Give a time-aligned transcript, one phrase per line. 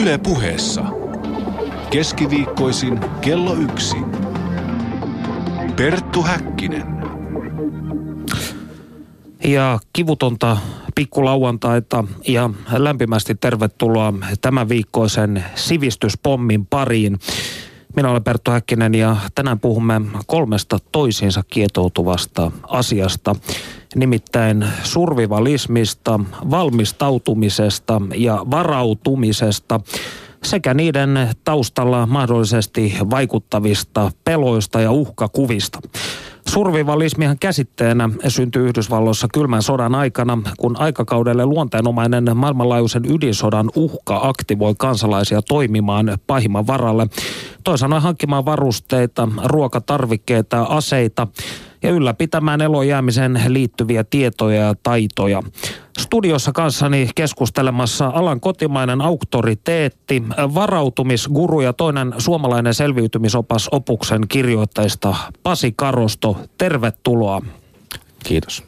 [0.00, 0.84] Yle puheessa.
[1.90, 3.96] Keskiviikkoisin kello yksi.
[5.76, 6.86] Perttu Häkkinen.
[9.44, 10.56] Ja kivutonta
[10.94, 17.18] pikkulauantaita ja lämpimästi tervetuloa tämän viikkoisen sivistyspommin pariin.
[17.98, 23.36] Minä olen Perttu Häkkinen ja tänään puhumme kolmesta toisiinsa kietoutuvasta asiasta,
[23.94, 26.20] nimittäin survivalismista,
[26.50, 29.80] valmistautumisesta ja varautumisesta
[30.44, 35.80] sekä niiden taustalla mahdollisesti vaikuttavista peloista ja uhkakuvista.
[36.48, 45.42] Survivalismihan käsitteenä syntyi Yhdysvalloissa kylmän sodan aikana, kun aikakaudelle luonteenomainen maailmanlaajuisen ydinsodan uhka aktivoi kansalaisia
[45.42, 47.06] toimimaan pahimman varalle.
[47.64, 51.26] Toisaalta hankkimaan varusteita, ruokatarvikkeita, aseita
[51.82, 55.42] ja ylläpitämään elojäämiseen liittyviä tietoja ja taitoja.
[55.98, 60.22] Studiossa kanssani keskustelemassa alan kotimainen auktoriteetti,
[60.54, 66.36] varautumisguru ja toinen suomalainen selviytymisopas opuksen kirjoittajista Pasi Karosto.
[66.58, 67.42] Tervetuloa.
[68.24, 68.64] Kiitos.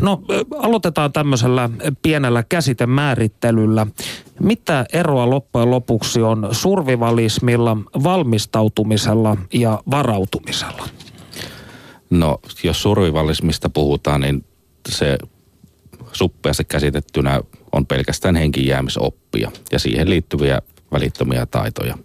[0.00, 0.22] No
[0.58, 1.70] aloitetaan tämmöisellä
[2.02, 3.86] pienellä käsitemäärittelyllä.
[4.40, 10.84] Mitä eroa loppujen lopuksi on survivalismilla, valmistautumisella ja varautumisella?
[12.12, 14.44] No, jos survivalismista puhutaan, niin
[14.88, 15.18] se
[16.12, 17.40] suppeasti käsitettynä
[17.72, 21.98] on pelkästään henkijäämisoppia ja siihen liittyviä välittömiä taitoja.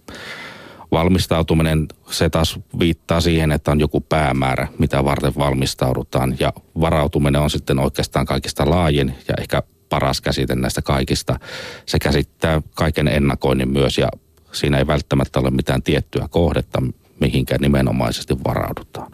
[0.91, 6.35] Valmistautuminen, se taas viittaa siihen, että on joku päämäärä, mitä varten valmistaudutaan.
[6.39, 11.39] Ja varautuminen on sitten oikeastaan kaikista laajin ja ehkä paras käsite näistä kaikista.
[11.85, 14.09] Se käsittää kaiken ennakoinnin myös ja
[14.51, 16.83] siinä ei välttämättä ole mitään tiettyä kohdetta,
[17.19, 19.11] mihinkään nimenomaisesti varaudutaan.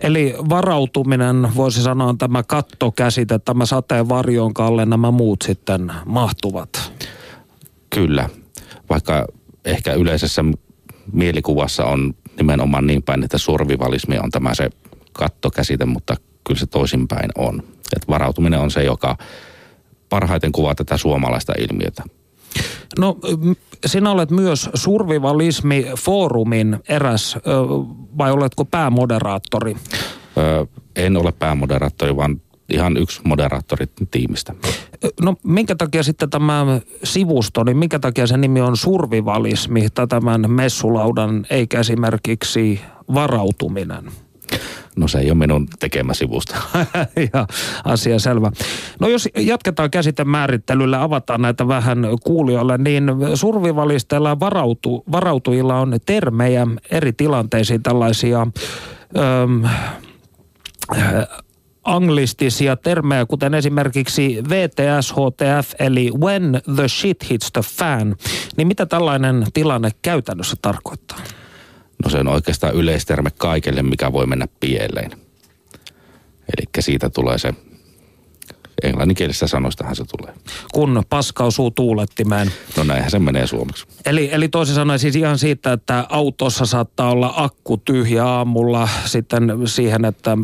[0.00, 6.92] Eli varautuminen, voisi sanoa, on tämä kattokäsite, tämä sateenvarjon kalle nämä muut sitten mahtuvat.
[7.90, 8.28] Kyllä,
[8.90, 9.26] vaikka
[9.64, 10.44] ehkä yleisessä
[11.12, 14.70] mielikuvassa on nimenomaan niin päin, että survivalismi on tämä se
[15.12, 16.16] kattokäsite, mutta
[16.46, 17.62] kyllä se toisinpäin on.
[17.96, 19.16] Et varautuminen on se, joka
[20.08, 22.02] parhaiten kuvaa tätä suomalaista ilmiötä.
[22.98, 23.16] No
[23.86, 27.36] sinä olet myös Survivalismi-foorumin eräs,
[28.18, 29.76] vai oletko päämoderaattori?
[30.38, 30.64] Öö,
[30.96, 32.40] en ole päämoderaattori, vaan
[32.70, 34.54] ihan yksi moderaattori tiimistä.
[35.22, 40.50] No minkä takia sitten tämä sivusto, niin minkä takia se nimi on survivalismi tai tämän
[40.50, 42.80] messulaudan eikä esimerkiksi
[43.14, 44.04] varautuminen?
[45.00, 46.56] No se ei ole minun tekemä sivusta.
[47.34, 47.46] ja
[47.84, 48.52] asia selvä.
[49.00, 57.12] No jos jatketaan käsitemäärittelyllä, avataan näitä vähän kuulijoille, niin survivalisteilla varautu, varautujilla on termejä eri
[57.12, 58.46] tilanteisiin tällaisia...
[59.42, 59.64] Öm,
[61.84, 68.16] anglistisia termejä, kuten esimerkiksi VTS, HTF, eli when the shit hits the fan,
[68.56, 71.18] niin mitä tällainen tilanne käytännössä tarkoittaa?
[72.04, 75.10] No se on oikeastaan yleisterme kaikelle, mikä voi mennä pieleen.
[76.58, 77.54] Eli siitä tulee se,
[78.82, 80.34] englanninkielisessä sanoistahan se tulee.
[80.72, 82.52] Kun paska osuu tuulettimeen.
[82.76, 83.86] No näinhän se menee suomeksi.
[84.06, 89.52] Eli, eli toisin sanoen siis ihan siitä, että autossa saattaa olla akku tyhjä aamulla sitten
[89.66, 90.38] siihen, että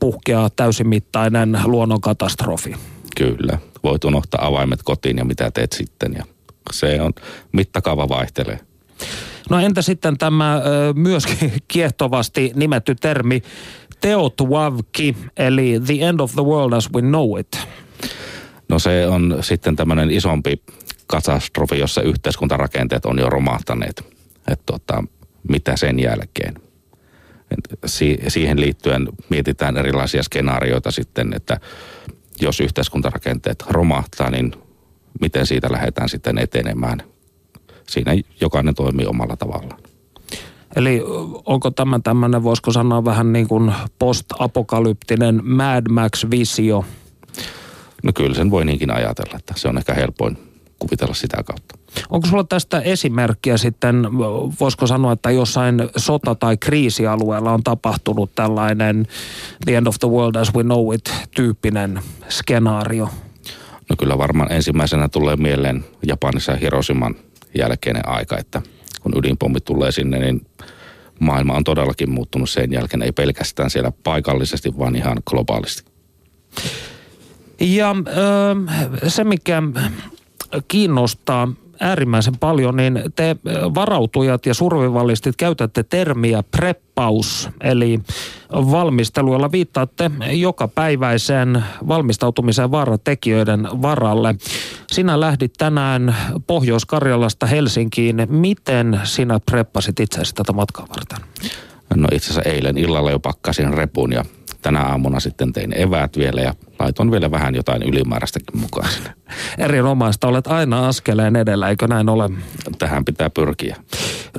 [0.00, 2.74] puhkeaa täysimittainen luonnonkatastrofi.
[3.16, 3.58] Kyllä.
[3.82, 6.12] Voit unohtaa avaimet kotiin ja mitä teet sitten.
[6.12, 6.24] Ja
[6.72, 7.12] se on,
[7.52, 8.60] mittakaava vaihtelee.
[9.50, 10.62] No entä sitten tämä
[10.94, 13.42] myöskin kiehtovasti nimetty termi
[14.00, 17.68] teotuavki, eli the end of the world as we know it?
[18.68, 20.62] No se on sitten tämmöinen isompi
[21.06, 24.04] katastrofi, jossa yhteiskuntarakenteet on jo romahtaneet.
[24.48, 25.04] Että tota,
[25.48, 26.54] mitä sen jälkeen?
[27.86, 31.60] Si- siihen liittyen mietitään erilaisia skenaarioita sitten, että
[32.40, 34.52] jos yhteiskuntarakenteet romahtaa, niin
[35.20, 37.02] miten siitä lähdetään sitten etenemään–
[37.90, 39.80] siinä jokainen toimii omalla tavallaan.
[40.76, 41.02] Eli
[41.46, 46.84] onko tämä tämmöinen, voisiko sanoa vähän niin kuin post-apokalyptinen Mad Max-visio?
[48.02, 50.38] No kyllä sen voi niinkin ajatella, että se on ehkä helpoin
[50.78, 51.78] kuvitella sitä kautta.
[52.10, 54.08] Onko sulla tästä esimerkkiä sitten,
[54.60, 59.06] voisiko sanoa, että jossain sota- tai kriisialueella on tapahtunut tällainen
[59.64, 63.08] the end of the world as we know it tyyppinen skenaario?
[63.90, 67.14] No kyllä varmaan ensimmäisenä tulee mieleen Japanissa Hiroshiman
[67.58, 68.62] jälkeinen aika, että
[69.00, 70.46] kun ydinpommi tulee sinne, niin
[71.18, 75.90] maailma on todellakin muuttunut sen jälkeen, ei pelkästään siellä paikallisesti, vaan ihan globaalisti.
[77.60, 77.94] Ja
[79.08, 79.62] se, mikä
[80.68, 81.48] kiinnostaa
[81.80, 83.36] äärimmäisen paljon, niin te
[83.74, 88.00] varautujat ja survivalistit käytätte termiä preppaus, eli
[88.52, 94.34] valmistelu, jolla viittaatte joka päiväiseen valmistautumiseen vaaratekijöiden varalle.
[94.92, 96.16] Sinä lähdit tänään
[96.46, 98.26] Pohjois-Karjalasta Helsinkiin.
[98.28, 101.18] Miten sinä preppasit itseäsi tätä matkaa varten?
[101.94, 104.24] No itse asiassa eilen illalla jo pakkasin repun ja
[104.62, 108.90] tänä aamuna sitten tein eväät vielä ja laitoin vielä vähän jotain ylimääräistäkin mukaan.
[109.58, 110.28] Erinomaista.
[110.28, 112.30] Olet aina askeleen edellä, eikö näin ole?
[112.78, 113.76] Tähän pitää pyrkiä.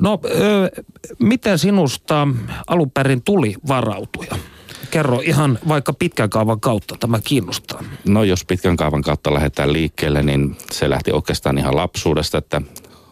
[0.00, 0.70] No, ö,
[1.18, 2.28] miten sinusta
[2.66, 4.36] alun perin tuli varautuja?
[4.90, 7.84] Kerro ihan vaikka pitkän kaavan kautta, tämä kiinnostaa.
[8.06, 12.60] No jos pitkän kaavan kautta lähdetään liikkeelle, niin se lähti oikeastaan ihan lapsuudesta, että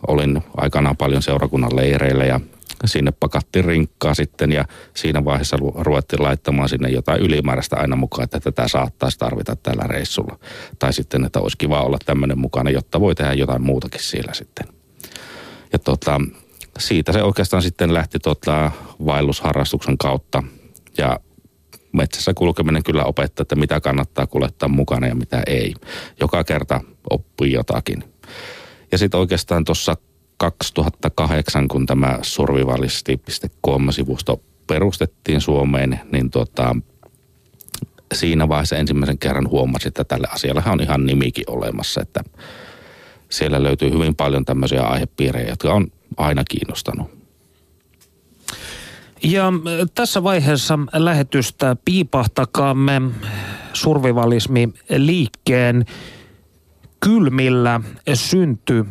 [0.07, 2.41] olin aikanaan paljon seurakunnan leireillä ja
[2.85, 4.65] sinne pakattiin rinkkaa sitten ja
[4.97, 10.39] siinä vaiheessa ruvettiin laittamaan sinne jotain ylimääräistä aina mukaan, että tätä saattaisi tarvita tällä reissulla.
[10.79, 14.67] Tai sitten, että olisi kiva olla tämmöinen mukana, jotta voi tehdä jotain muutakin siellä sitten.
[15.73, 16.21] Ja tota,
[16.79, 18.71] siitä se oikeastaan sitten lähti tota
[19.07, 20.43] vaellusharrastuksen kautta
[20.99, 21.21] ja
[21.93, 25.75] metsässä kulkeminen kyllä opettaa, että mitä kannattaa kuljettaa mukana ja mitä ei.
[26.21, 26.81] Joka kerta
[27.11, 28.05] oppii jotakin.
[28.93, 29.97] Ja sitten oikeastaan tuossa
[30.41, 36.77] 2008, kun tämä survivalisti.com-sivusto perustettiin Suomeen, niin tota,
[38.15, 42.21] siinä vaiheessa ensimmäisen kerran huomasin, että tälle asialle on ihan nimikin olemassa, että
[43.29, 47.11] siellä löytyy hyvin paljon tämmöisiä aihepiirejä, jotka on aina kiinnostanut.
[49.23, 49.53] Ja
[49.95, 53.03] tässä vaiheessa lähetystä piipahtakaamme
[53.73, 55.85] survivalismi liikkeen
[57.01, 57.81] kylmillä
[58.15, 58.85] synty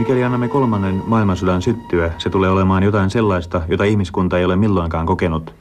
[0.00, 5.06] Mikäli annamme kolmannen maailmansodan syttyä, se tulee olemaan jotain sellaista, jota ihmiskunta ei ole milloinkaan
[5.06, 5.54] kokenut.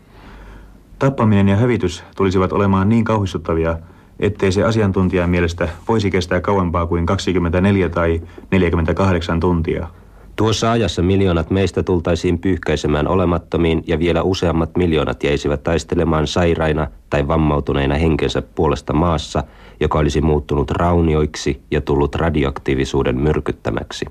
[0.99, 3.77] Tappaminen ja hävitys tulisivat olemaan niin kauhistuttavia,
[4.19, 8.21] ettei se asiantuntijan mielestä voisi kestää kauempaa kuin 24 tai
[8.51, 9.87] 48 tuntia.
[10.35, 17.27] Tuossa ajassa miljoonat meistä tultaisiin pyyhkäisemään olemattomiin ja vielä useammat miljoonat jäisivät taistelemaan sairaina tai
[17.27, 19.43] vammautuneina henkensä puolesta maassa,
[19.79, 24.05] joka olisi muuttunut raunioiksi ja tullut radioaktiivisuuden myrkyttämäksi.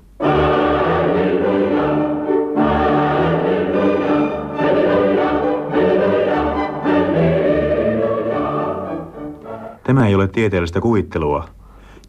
[9.83, 11.47] Tämä ei ole tieteellistä kuvittelua.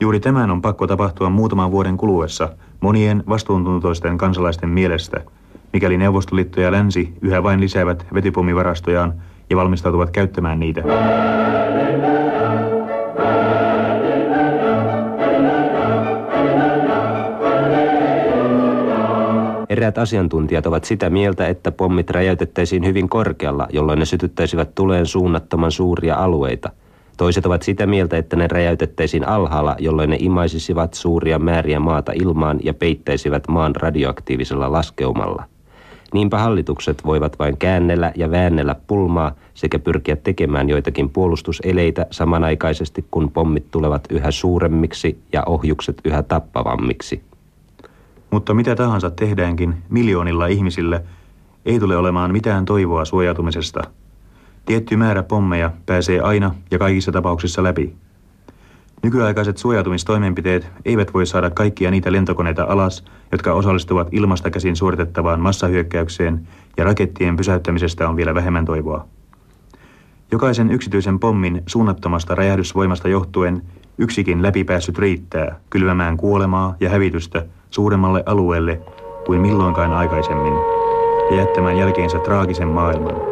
[0.01, 2.49] Juuri tämän on pakko tapahtua muutaman vuoden kuluessa
[2.81, 5.21] monien vastuuntuntoisten kansalaisten mielestä,
[5.73, 9.15] mikäli Neuvostoliitto ja Länsi yhä vain lisäävät vetipommivarastojaan
[9.51, 10.83] ja valmistautuvat käyttämään niitä.
[19.71, 25.73] Eräät asiantuntijat ovat sitä mieltä, että pommit räjäytettäisiin hyvin korkealla, jolloin ne sytyttäisivät tuleen suunnattoman
[25.73, 26.71] suuria alueita.
[27.17, 32.61] Toiset ovat sitä mieltä, että ne räjäytettäisiin alhaalla, jolloin ne imaisisivat suuria määriä maata ilmaan
[32.63, 35.45] ja peittäisivät maan radioaktiivisella laskeumalla.
[36.15, 43.31] Niinpä hallitukset voivat vain käännellä ja väännellä pulmaa sekä pyrkiä tekemään joitakin puolustuseleitä samanaikaisesti, kun
[43.31, 47.30] pommit tulevat yhä suuremmiksi ja ohjukset yhä tappavammiksi.
[48.31, 51.01] Mutta mitä tahansa tehdäänkin miljoonilla ihmisillä,
[51.65, 53.81] ei tule olemaan mitään toivoa suojautumisesta.
[54.67, 57.95] Tietty määrä pommeja pääsee aina ja kaikissa tapauksissa läpi.
[59.03, 66.49] Nykyaikaiset suojautumistoimenpiteet eivät voi saada kaikkia niitä lentokoneita alas, jotka osallistuvat ilmasta käsin suoritettavaan massahyökkäykseen,
[66.77, 69.07] ja rakettien pysäyttämisestä on vielä vähemmän toivoa.
[70.33, 73.63] Jokaisen yksityisen pommin suunnattomasta räjähdysvoimasta johtuen
[73.99, 78.81] yksikin läpipäässyt riittää kylvämään kuolemaa ja hävitystä suuremmalle alueelle
[79.27, 80.55] kuin milloinkaan aikaisemmin
[81.31, 83.31] ja jättämään jälkeensä traagisen maailman.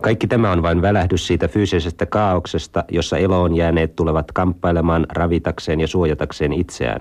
[0.00, 5.86] Kaikki tämä on vain välähdys siitä fyysisestä kaauksesta, jossa eloon jääneet tulevat kamppailemaan ravitakseen ja
[5.86, 7.00] suojatakseen itseään.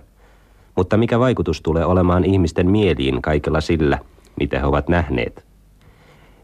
[0.76, 4.00] Mutta mikä vaikutus tulee olemaan ihmisten mieliin kaikella sillä,
[4.40, 5.53] mitä he ovat nähneet?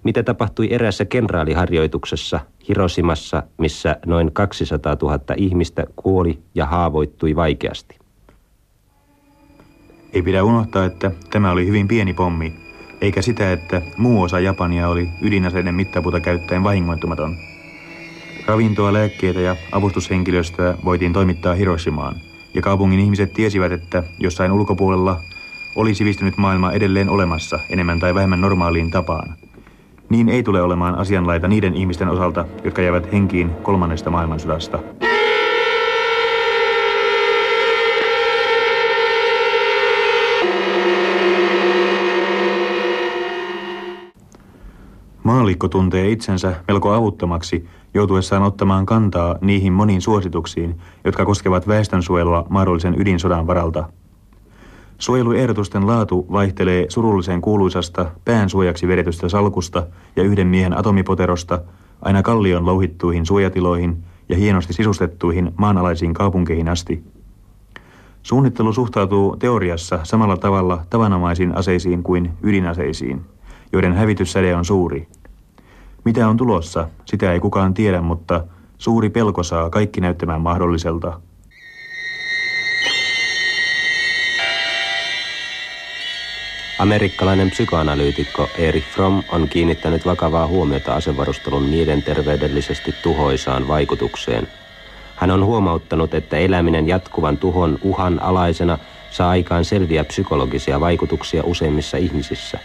[0.03, 8.00] Mitä tapahtui erässä kenraaliharjoituksessa Hirosimassa, missä noin 200 000 ihmistä kuoli ja haavoittui vaikeasti?
[10.13, 12.53] Ei pidä unohtaa, että tämä oli hyvin pieni pommi,
[13.01, 17.38] eikä sitä, että muu osa Japania oli ydinaseiden mittapuuta käyttäen vahingoittumaton.
[18.48, 22.15] Ravintoa, lääkkeitä ja avustushenkilöstöä voitiin toimittaa Hiroshimaan,
[22.53, 25.22] ja kaupungin ihmiset tiesivät, että jossain ulkopuolella
[25.75, 29.36] oli sivistynyt maailma edelleen olemassa enemmän tai vähemmän normaaliin tapaan.
[30.09, 34.79] Niin ei tule olemaan asianlaita niiden ihmisten osalta, jotka jäävät henkiin kolmannesta maailmansodasta.
[45.23, 50.75] Maallikko tuntee itsensä melko avuttomaksi joutuessaan ottamaan kantaa niihin moniin suosituksiin,
[51.05, 53.99] jotka koskevat väestönsuojelua mahdollisen ydinsodan varalta.
[55.00, 61.62] Suojeluehdotusten laatu vaihtelee surullisen kuuluisasta pään suojaksi vedetystä salkusta ja yhden miehen atomipoterosta
[62.01, 67.03] aina kallion louhittuihin suojatiloihin ja hienosti sisustettuihin maanalaisiin kaupunkeihin asti.
[68.24, 73.22] Suunnittelu suhtautuu teoriassa samalla tavalla tavanomaisiin aseisiin kuin ydinaseisiin,
[73.74, 75.08] joiden hävityssäde on suuri.
[76.06, 78.44] Mitä on tulossa, sitä ei kukaan tiedä, mutta
[78.77, 81.20] suuri pelko saa kaikki näyttämään mahdolliselta.
[86.79, 94.48] Amerikkalainen psykoanalyytikko Erich Fromm on kiinnittänyt vakavaa huomiota asevarustelun mielenterveydellisesti tuhoisaan vaikutukseen.
[95.15, 98.77] Hän on huomauttanut, että eläminen jatkuvan tuhon uhan alaisena
[99.12, 102.59] saa aikaan selviä psykologisia vaikutuksia useimmissa ihmisissä.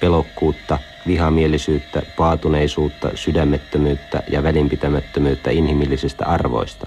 [0.00, 6.86] Pelokkuutta, vihamielisyyttä, paatuneisuutta, sydämettömyyttä ja välinpitämättömyyttä inhimillisistä arvoista.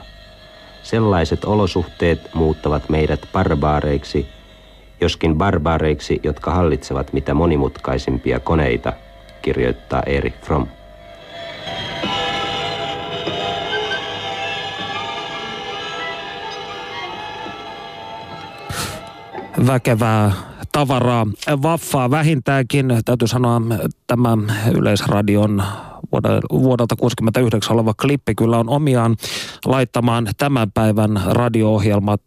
[0.83, 4.27] Sellaiset olosuhteet muuttavat meidät barbaareiksi–
[5.01, 8.93] joskin barbaareiksi, jotka hallitsevat mitä monimutkaisimpia koneita,
[9.41, 10.67] kirjoittaa Erich Fromm.
[19.67, 20.31] Väkevää
[20.71, 21.27] tavaraa,
[21.61, 22.85] vaffaa vähintäänkin.
[23.05, 23.61] Täytyy sanoa,
[24.07, 24.37] tämä
[24.75, 25.63] Yleisradion
[26.51, 29.15] vuodelta 69 oleva klippi kyllä on omiaan
[29.65, 32.21] laittamaan tämän päivän radio-ohjelmat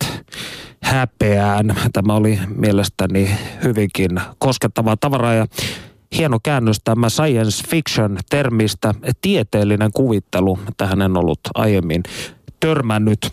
[0.83, 1.77] häpeään.
[1.93, 3.31] Tämä oli mielestäni
[3.65, 5.47] hyvinkin koskettavaa tavaraa ja
[6.17, 10.59] hieno käännös tämä science fiction termistä tieteellinen kuvittelu.
[10.77, 12.03] Tähän en ollut aiemmin
[12.61, 13.33] törmännyt.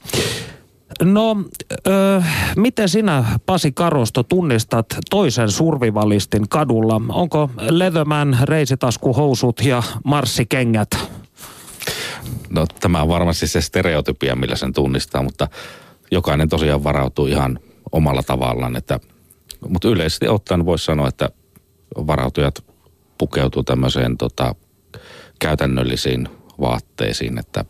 [1.03, 1.37] No,
[1.87, 2.23] ö,
[2.55, 7.01] miten sinä, Pasi Karosto, tunnistat toisen survivalistin kadulla?
[7.09, 10.89] Onko Leatherman, reisitaskuhousut ja marssikengät?
[12.49, 15.47] No, tämä on varmasti se stereotypia, millä sen tunnistaa, mutta
[16.11, 17.59] jokainen tosiaan varautuu ihan
[17.91, 18.75] omalla tavallaan.
[18.75, 18.99] Että,
[19.69, 21.29] mutta yleisesti ottaen voisi sanoa, että
[21.95, 22.63] varautujat
[23.17, 24.55] pukeutuu tämmöiseen tota,
[25.39, 26.29] käytännöllisiin
[26.61, 27.65] vaatteisiin, että,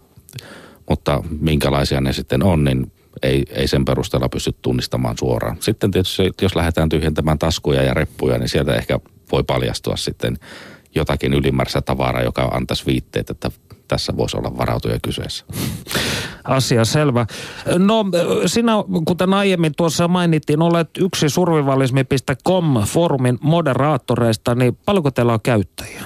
[0.89, 2.91] mutta minkälaisia ne sitten on, niin
[3.24, 5.58] ei, ei sen perusteella pysty tunnistamaan suoraan.
[5.60, 9.00] Sitten tietysti, jos lähdetään tyhjentämään taskuja ja reppuja, niin sieltä ehkä
[9.32, 10.38] voi paljastua sitten
[10.96, 13.52] jotakin ylimääräistä tavaraa, joka antaisi viitteet, että
[13.88, 15.46] tässä voisi olla varautuja kyseessä.
[16.44, 17.26] Asia selvä.
[17.78, 18.06] No
[18.46, 18.74] sinä,
[19.06, 26.04] kuten aiemmin tuossa mainittiin, olet yksi survivalismi.com-foorumin moderaattoreista, niin paljonko teillä on käyttäjiä?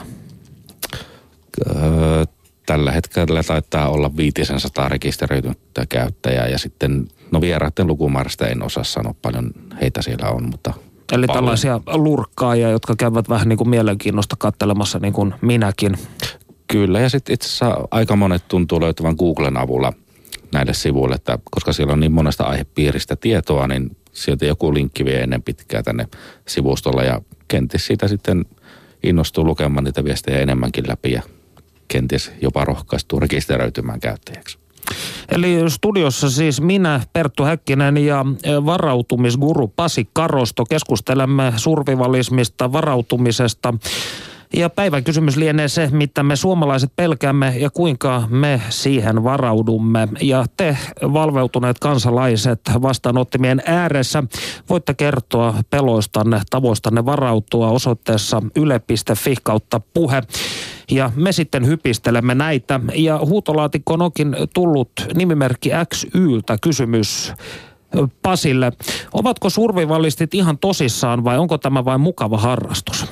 [1.70, 2.26] Öö,
[2.66, 9.16] tällä hetkellä taitaa olla 500 rekisteröitynyttä käyttäjää ja sitten, no vieraiden lukumäärästä en osaa sanoa
[9.22, 9.52] paljon
[9.82, 10.74] heitä siellä on, mutta
[11.12, 11.44] Eli paljon.
[11.44, 15.98] tällaisia lurkkaajia, jotka käyvät vähän niin kuin mielenkiinnosta kattelemassa niin kuin minäkin.
[16.68, 19.94] Kyllä, ja sitten itse asiassa aika monet tuntuu löytyvän Googlen avulla
[20.52, 25.22] näille sivuille, että koska siellä on niin monesta aihepiiristä tietoa, niin sieltä joku linkki vie
[25.22, 26.08] ennen pitkää tänne
[26.48, 28.46] sivustolle ja kenties siitä sitten
[29.04, 31.22] innostuu lukemaan niitä viestejä enemmänkin läpi ja
[31.92, 34.58] kenties jopa rohkaistuu rekisteröitymään käyttäjäksi.
[35.32, 38.26] Eli studiossa siis minä, Perttu Häkkinen ja
[38.66, 43.74] varautumisguru Pasi Karosto keskustelemme survivalismista, varautumisesta
[44.54, 50.08] ja päivän kysymys lienee se, mitä me suomalaiset pelkäämme ja kuinka me siihen varaudumme.
[50.22, 54.24] Ja te valveutuneet kansalaiset vastaanottimien ääressä
[54.70, 60.22] voitte kertoa peloistanne, tavoistanne varautua osoitteessa yle.fi kautta puhe.
[60.92, 62.80] Ja me sitten hypistelemme näitä.
[62.96, 67.34] Ja huutolaatikkoon onkin tullut nimimerkki XYltä kysymys.
[68.22, 68.72] Pasille.
[69.14, 73.06] Ovatko survivalistit ihan tosissaan vai onko tämä vain mukava harrastus?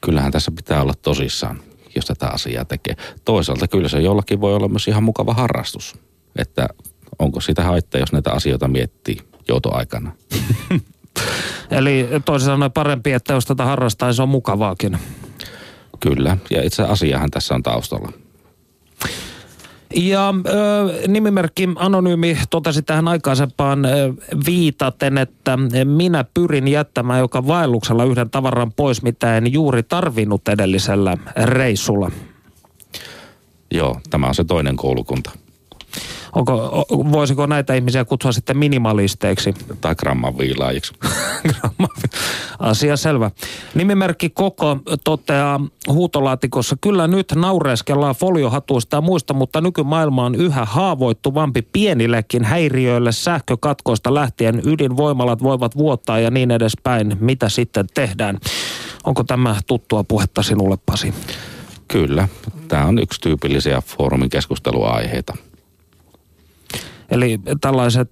[0.00, 1.60] kyllähän tässä pitää olla tosissaan,
[1.96, 2.96] jos tätä asiaa tekee.
[3.24, 5.98] Toisaalta kyllä se jollakin voi olla myös ihan mukava harrastus,
[6.36, 6.68] että
[7.18, 9.16] onko sitä haittaa, jos näitä asioita miettii
[9.48, 10.12] joutoaikana.
[11.70, 14.98] Eli toisin sanoen parempi, että jos tätä harrastaa, se on mukavaakin.
[16.00, 18.12] Kyllä, ja itse asiahan tässä on taustalla.
[19.96, 24.14] Ja ö, nimimerkki Anonyymi totesi tähän aikaisempaan ö,
[24.46, 31.16] viitaten, että minä pyrin jättämään joka vaelluksella yhden tavaran pois, mitä en juuri tarvinnut edellisellä
[31.36, 32.10] reissulla.
[33.70, 35.30] Joo, tämä on se toinen koulukunta.
[36.34, 39.54] Onko, voisiko näitä ihmisiä kutsua sitten minimalisteiksi?
[39.80, 40.94] Tai gramman viilaajiksi.
[42.58, 43.30] Asia selvä.
[43.74, 51.62] Nimimerkki Koko toteaa huutolaatikossa, kyllä nyt naureskellaan foliohatuista ja muista, mutta nykymaailma on yhä haavoittuvampi
[51.62, 54.62] pienillekin häiriöille sähkökatkoista lähtien.
[54.66, 57.16] Ydinvoimalat voivat vuottaa ja niin edespäin.
[57.20, 58.38] Mitä sitten tehdään?
[59.04, 61.14] Onko tämä tuttua puhetta sinulle, Pasi?
[61.88, 62.28] Kyllä,
[62.68, 65.36] tämä on yksi tyypillisiä foorumin keskusteluaiheita.
[67.10, 68.10] Eli tällaiset,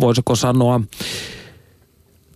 [0.00, 0.80] voisiko sanoa,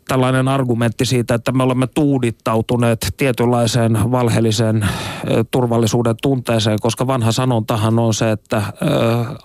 [0.09, 4.89] tällainen argumentti siitä, että me olemme tuudittautuneet tietynlaiseen valheelliseen
[5.51, 8.63] turvallisuuden tunteeseen, koska vanha sanontahan on se, että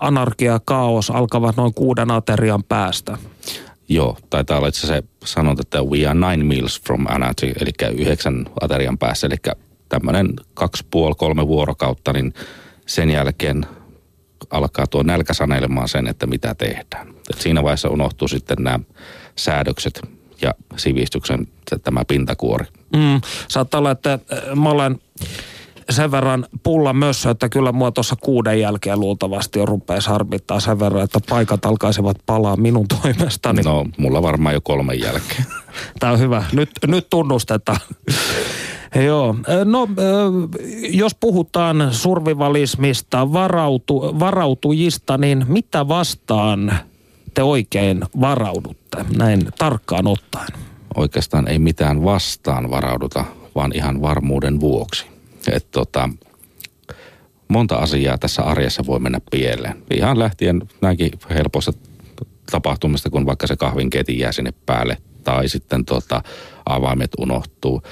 [0.00, 3.18] anarkia ja kaos alkavat noin kuuden aterian päästä.
[3.88, 8.46] Joo, taitaa olla itse se sanonta, että we are nine meals from anarchy, eli yhdeksän
[8.60, 9.36] aterian päässä, eli
[9.88, 12.34] tämmöinen kaksi puoli, kolme vuorokautta, niin
[12.86, 13.66] sen jälkeen
[14.52, 17.08] alkaa tuo nälkä sanelemaan sen, että mitä tehdään.
[17.08, 18.80] Et siinä vaiheessa unohtuu sitten nämä
[19.36, 20.00] säädökset
[20.42, 21.46] ja sivistyksen
[21.84, 22.66] tämä pintakuori.
[22.96, 24.98] Mm, saattaa olla, että äh, mä olen
[25.90, 30.80] sen verran pulla myös, että kyllä mua tuossa kuuden jälkeen luultavasti jo rupeaa harmittaa sen
[30.80, 33.62] verran, että paikat alkaisivat palaa minun toimestani.
[33.62, 35.46] No, mulla varmaan jo kolmen jälkeen.
[35.98, 36.44] Tämä on hyvä.
[36.52, 37.80] Nyt, nyt tunnustetaan.
[38.94, 39.34] Joo.
[39.64, 39.88] No,
[40.90, 46.74] jos puhutaan survivalismista, varautu, varautujista, niin mitä vastaan
[47.34, 50.48] te oikein varaudutte näin tarkkaan ottaen?
[50.96, 55.06] Oikeastaan ei mitään vastaan varauduta, vaan ihan varmuuden vuoksi.
[55.52, 56.08] Et tota,
[57.48, 59.82] monta asiaa tässä arjessa voi mennä pieleen.
[59.94, 61.72] Ihan lähtien näinkin helposta
[62.50, 66.22] tapahtumista, kun vaikka se kahvinkeitin jää sinne päälle tai sitten tota,
[66.66, 67.82] avaimet unohtuu.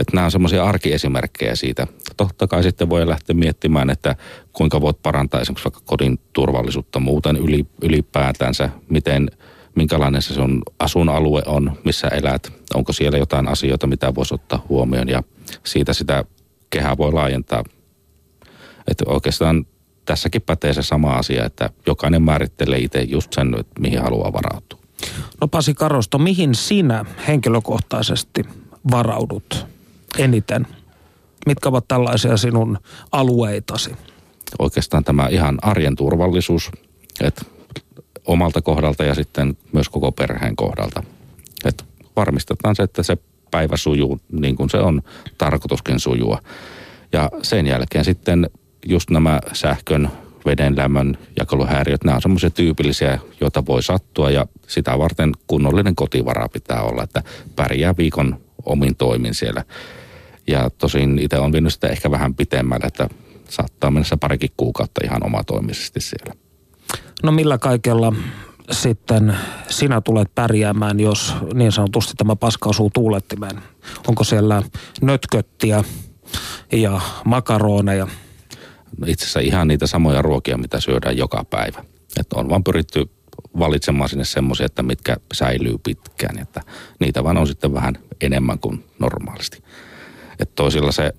[0.00, 1.86] Että nämä on semmoisia arkiesimerkkejä siitä.
[2.16, 4.16] Totta kai sitten voi lähteä miettimään, että
[4.52, 9.30] kuinka voit parantaa esimerkiksi vaikka kodin turvallisuutta muuten yli, ylipäätänsä, miten,
[9.74, 15.08] minkälainen se sun asunalue on, missä elät, onko siellä jotain asioita, mitä voisi ottaa huomioon
[15.08, 15.22] ja
[15.64, 16.24] siitä sitä
[16.70, 17.64] kehää voi laajentaa.
[18.88, 19.66] Että oikeastaan
[20.04, 24.80] tässäkin pätee se sama asia, että jokainen määrittelee itse just sen, että mihin haluaa varautua.
[25.40, 28.44] No Pasi Karosto, mihin sinä henkilökohtaisesti
[28.90, 29.66] varaudut
[30.20, 30.66] eniten?
[31.46, 32.78] Mitkä ovat tällaisia sinun
[33.12, 33.96] alueitasi?
[34.58, 36.70] Oikeastaan tämä ihan arjen turvallisuus,
[37.20, 37.44] että
[38.26, 41.02] omalta kohdalta ja sitten myös koko perheen kohdalta.
[41.64, 41.84] Että
[42.16, 43.16] varmistetaan se, että se
[43.50, 45.02] päivä sujuu niin kuin se on
[45.38, 46.38] tarkoituskin sujua.
[47.12, 48.50] Ja sen jälkeen sitten
[48.86, 50.10] just nämä sähkön,
[50.46, 56.48] veden, lämmön jakeluhäiriöt, nämä on semmoisia tyypillisiä, joita voi sattua ja sitä varten kunnollinen kotivara
[56.48, 57.22] pitää olla, että
[57.56, 59.64] pärjää viikon omin toimin siellä.
[60.50, 63.08] Ja tosin itse on vienyt sitä ehkä vähän pitemmälle, että
[63.48, 66.34] saattaa mennä se parikin kuukautta ihan omatoimisesti siellä.
[67.22, 68.12] No millä kaikella
[68.70, 69.36] sitten
[69.68, 73.62] sinä tulet pärjäämään, jos niin sanotusti tämä paska osuu tuulettimeen?
[74.08, 74.62] Onko siellä
[75.02, 75.84] nötköttiä
[76.72, 78.06] ja makaroneja?
[78.98, 81.84] No itse asiassa ihan niitä samoja ruokia, mitä syödään joka päivä.
[82.20, 83.10] Että on vaan pyritty
[83.58, 86.38] valitsemaan sinne semmoisia, että mitkä säilyy pitkään.
[86.38, 86.60] Että
[87.00, 89.62] niitä vaan on sitten vähän enemmän kuin normaalisti.
[90.40, 91.12] Että toisilla se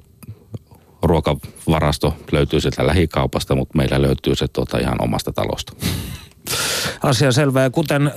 [1.03, 5.73] ruokavarasto löytyy sieltä lähikaupasta, mutta meillä löytyy se tuota ihan omasta talosta.
[7.03, 7.61] Asia selvä.
[7.61, 8.11] Ja kuten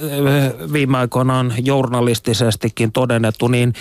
[0.72, 3.72] viime aikoina on journalistisestikin todennettu, niin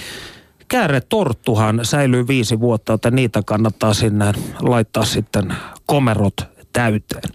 [1.09, 5.53] torttuhan säilyy viisi vuotta, että niitä kannattaa sinne laittaa sitten
[5.85, 6.35] komerot
[6.73, 7.29] täyteen.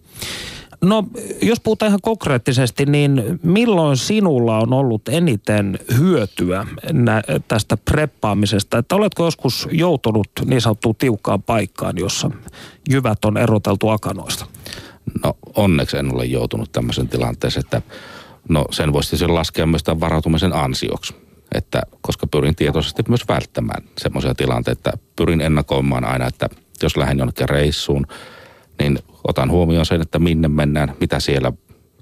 [0.80, 1.04] No,
[1.42, 8.78] jos puhutaan ihan konkreettisesti, niin milloin sinulla on ollut eniten hyötyä nä- tästä preppaamisesta?
[8.78, 12.30] Että oletko joskus joutunut niin sanottuun tiukkaan paikkaan, jossa
[12.90, 14.46] jyvät on eroteltu akanoista?
[15.24, 17.82] No onneksi en ole joutunut tämmöisen tilanteeseen, että
[18.48, 21.14] no sen voisi laskea myös tämän varautumisen ansioksi.
[21.54, 26.48] Että, koska pyrin tietoisesti myös välttämään semmoisia tilanteita, pyrin ennakoimaan aina, että
[26.82, 28.06] jos lähden jonnekin reissuun,
[28.78, 31.52] niin otan huomioon sen, että minne mennään, mitä siellä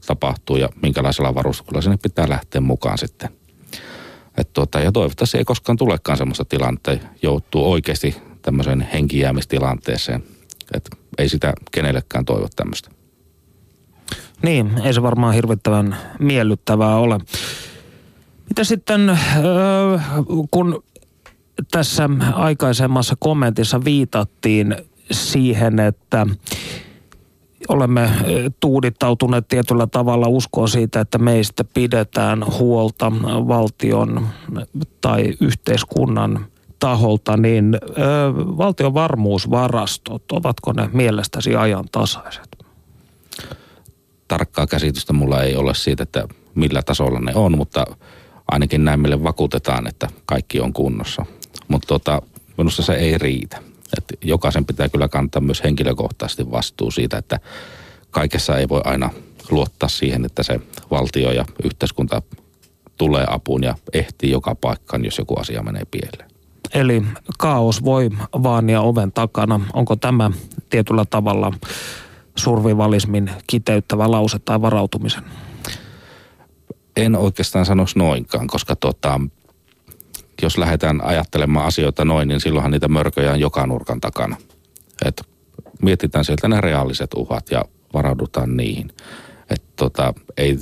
[0.07, 3.29] tapahtuu ja minkälaisella varustuksella sinne pitää lähteä mukaan sitten.
[4.37, 10.25] Et tuota, ja toivottavasti ei koskaan tulekaan semmoista tilannetta, joutuu oikeasti tämmöiseen henkijäämistilanteeseen.
[10.75, 12.91] Et ei sitä kenellekään toivo tämmöistä.
[14.43, 17.19] Niin, ei se varmaan hirvittävän miellyttävää ole.
[18.49, 19.19] Mitä sitten,
[20.51, 20.83] kun
[21.71, 24.77] tässä aikaisemmassa kommentissa viitattiin
[25.11, 26.27] siihen, että
[27.69, 28.11] olemme
[28.61, 33.13] tuudittautuneet tietyllä tavalla uskoon siitä, että meistä pidetään huolta
[33.49, 34.29] valtion
[35.01, 36.47] tai yhteiskunnan
[36.79, 37.99] taholta, niin ö,
[38.35, 42.57] valtion varmuusvarastot, ovatko ne mielestäsi ajantasaiset?
[44.29, 47.85] Tarkkaa käsitystä mulla ei ole siitä, että millä tasolla ne on, mutta
[48.51, 51.27] ainakin näin meille vakuutetaan, että kaikki on kunnossa.
[51.69, 52.23] Mutta tota,
[52.59, 53.66] minusta se ei riitä.
[53.99, 57.41] Et jokaisen pitää kyllä kantaa myös henkilökohtaisesti vastuu siitä, että
[58.11, 59.11] kaikessa ei voi aina
[59.51, 62.23] luottaa siihen, että se valtio ja yhteiskunta
[62.99, 66.31] tulee apuun ja ehtii joka paikkaan, jos joku asia menee pieleen.
[66.75, 67.03] Eli
[67.39, 68.11] kaos voi
[68.43, 69.61] vaania oven takana.
[69.73, 70.31] Onko tämä
[70.71, 71.53] tietyllä tavalla
[72.37, 75.23] survivalismin kiteyttävä lause tai varautumisen?
[76.97, 79.21] En oikeastaan sanoisi noinkaan, koska tota,
[80.43, 84.37] jos lähdetään ajattelemaan asioita noin, niin silloinhan niitä mörköjä on joka nurkan takana.
[85.05, 85.23] Et
[85.83, 88.93] mietitään sieltä ne reaaliset uhat ja varaudutaan niihin.
[89.51, 90.59] Et tota, ei,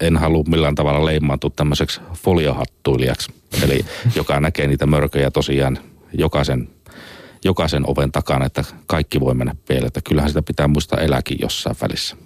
[0.00, 5.78] en halua millään tavalla leimaantua tämmöiseksi foliohattuilijaksi, eli joka näkee niitä mörköjä tosiaan
[6.12, 6.68] jokaisen,
[7.44, 9.92] jokaisen oven takana, että kaikki voi mennä pieleen.
[10.08, 12.16] Kyllähän sitä pitää muistaa eläkin jossain välissä.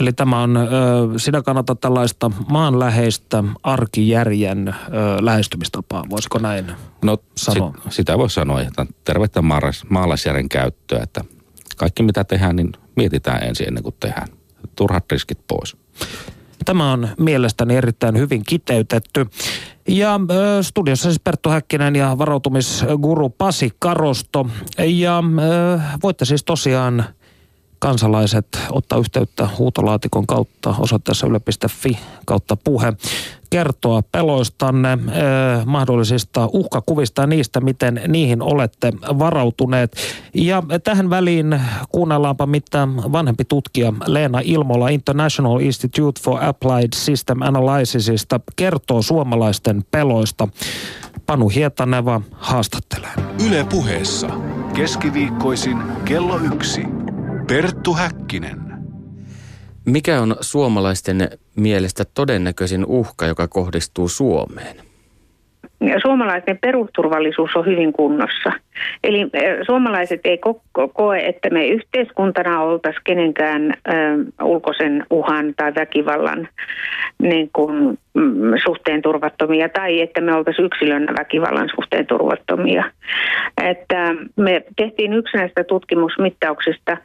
[0.00, 0.68] Eli tämä on,
[1.16, 4.74] sinä kannata tällaista maanläheistä arkijärjen
[5.20, 7.72] lähestymistapaa, voisiko näin no, sanoa?
[7.82, 9.42] Sit, sitä voi sanoa, että tervettä
[9.88, 11.24] maalaisjärjen käyttöä, että
[11.76, 14.28] kaikki mitä tehdään, niin mietitään ensin ennen kuin tehdään.
[14.76, 15.76] Turhat riskit pois.
[16.64, 19.26] Tämä on mielestäni erittäin hyvin kiteytetty.
[19.88, 20.20] Ja
[20.62, 24.46] studiossa siis Perttu Häkkinen ja varautumisguru Pasi Karosto.
[24.78, 25.22] Ja
[26.02, 27.04] voitte siis tosiaan
[27.78, 32.92] kansalaiset ottaa yhteyttä huutolaatikon kautta osoitteessa yle.fi kautta puhe.
[33.50, 39.96] Kertoa peloistanne, eh, mahdollisista uhkakuvista ja niistä, miten niihin olette varautuneet.
[40.34, 48.40] Ja tähän väliin kuunnellaanpa, mitä vanhempi tutkija Leena Ilmola International Institute for Applied System Analysisista
[48.56, 50.48] kertoo suomalaisten peloista.
[51.26, 53.10] Panu Hietaneva haastattelee.
[53.46, 54.28] Yle puheessa
[54.74, 57.05] keskiviikkoisin kello yksi.
[57.48, 58.58] Perttu Häkkinen.
[59.84, 64.76] Mikä on suomalaisten mielestä todennäköisin uhka, joka kohdistuu Suomeen?
[66.02, 68.52] Suomalaisten perusturvallisuus on hyvin kunnossa.
[69.04, 69.30] Eli
[69.66, 73.92] suomalaiset ei ko- koe, että me yhteiskuntana oltaisiin kenenkään ö,
[74.44, 76.48] ulkoisen uhan tai väkivallan
[77.22, 77.98] niin kuin,
[78.64, 82.84] suhteen turvattomia tai että me oltaisiin yksilön väkivallan suhteen turvattomia.
[83.64, 86.96] Että me tehtiin yksi näistä tutkimusmittauksista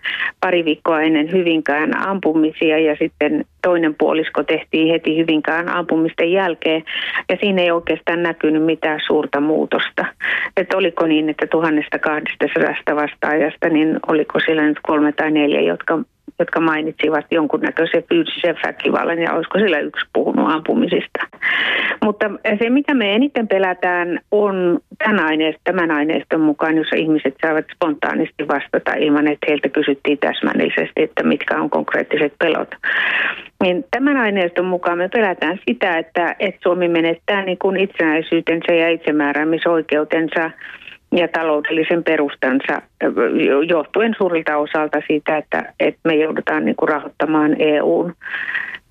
[0.41, 6.83] pari viikkoa ennen Hyvinkään ampumisia ja sitten toinen puolisko tehtiin heti Hyvinkään ampumisten jälkeen
[7.29, 10.05] ja siinä ei oikeastaan näkynyt mitään suurta muutosta.
[10.57, 15.99] Että oliko niin, että 1200 vastaajasta, niin oliko siellä nyt kolme tai neljä, jotka
[16.41, 21.19] jotka mainitsivat jonkunnäköisen fyysisen väkivallan ja olisiko sillä yksi puhunut ampumisista.
[22.03, 22.25] Mutta
[22.59, 28.47] se, mitä me eniten pelätään, on tämän, aineiston, tämän aineiston mukaan, jossa ihmiset saavat spontaanisti
[28.47, 32.75] vastata ilman, että heiltä kysyttiin täsmällisesti, että mitkä on konkreettiset pelot.
[33.63, 38.89] Niin tämän aineiston mukaan me pelätään sitä, että, että Suomi menettää niin kuin itsenäisyytensä ja
[38.89, 40.51] itsemääräämisoikeutensa
[41.11, 42.81] ja taloudellisen perustansa
[43.67, 48.13] johtuen suurilta osalta siitä, että, että me joudutaan niin kuin rahoittamaan EUn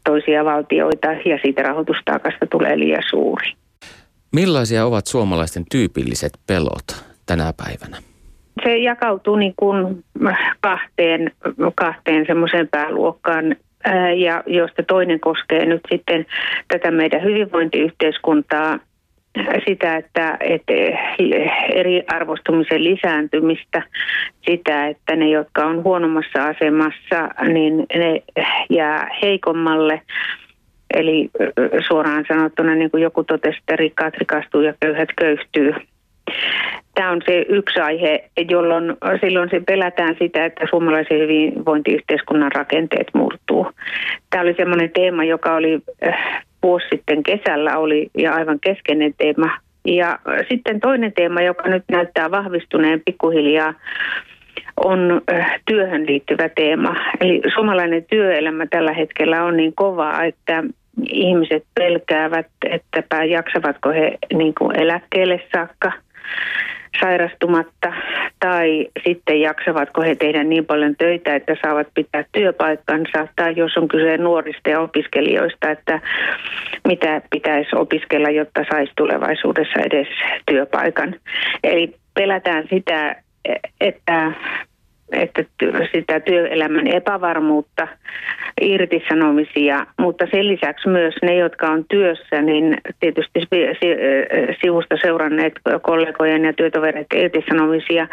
[0.04, 3.52] toisia valtioita ja siitä rahoitustaakasta tulee liian suuri.
[4.32, 7.96] Millaisia ovat suomalaisten tyypilliset pelot tänä päivänä?
[8.64, 10.04] Se jakautuu niin kuin
[10.60, 11.32] kahteen,
[11.74, 13.56] kahteen semmoiseen pääluokkaan
[14.16, 16.26] ja josta toinen koskee nyt sitten
[16.68, 18.78] tätä meidän hyvinvointiyhteiskuntaa
[19.68, 20.72] sitä, että, että
[21.74, 23.82] eriarvostumisen lisääntymistä,
[24.48, 28.22] sitä, että ne, jotka on huonommassa asemassa, niin ne
[28.70, 30.02] jää heikommalle.
[30.94, 31.30] Eli
[31.88, 35.74] suoraan sanottuna, niin kuin joku totesi, että rikkaat rikastuu ja köyhät köyhtyy.
[36.94, 43.66] Tämä on se yksi aihe, jolloin silloin se pelätään sitä, että suomalaisen hyvinvointiyhteiskunnan rakenteet murtuu.
[44.30, 45.80] Tämä oli semmoinen teema, joka oli
[46.62, 49.58] vuosi sitten kesällä oli ja aivan keskeinen teema.
[49.84, 50.18] Ja
[50.48, 53.74] sitten toinen teema, joka nyt näyttää vahvistuneen pikkuhiljaa,
[54.76, 55.20] on
[55.66, 56.96] työhön liittyvä teema.
[57.20, 60.64] Eli suomalainen työelämä tällä hetkellä on niin kova, että
[61.08, 65.92] ihmiset pelkäävät, että jaksavatko he niin kuin eläkkeelle saakka–
[67.00, 67.92] sairastumatta
[68.40, 73.88] tai sitten jaksavatko he tehdä niin paljon töitä, että saavat pitää työpaikkansa tai jos on
[73.88, 76.00] kyse nuorista ja opiskelijoista, että
[76.88, 80.08] mitä pitäisi opiskella, jotta saisi tulevaisuudessa edes
[80.46, 81.14] työpaikan.
[81.64, 83.16] Eli pelätään sitä,
[83.80, 84.32] että
[85.12, 85.44] että
[85.92, 87.88] sitä työelämän epävarmuutta,
[88.60, 93.40] irtisanomisia, mutta sen lisäksi myös ne, jotka on työssä, niin tietysti
[94.60, 98.08] sivusta seuranneet kollegojen ja työtovereiden irtisanomisia,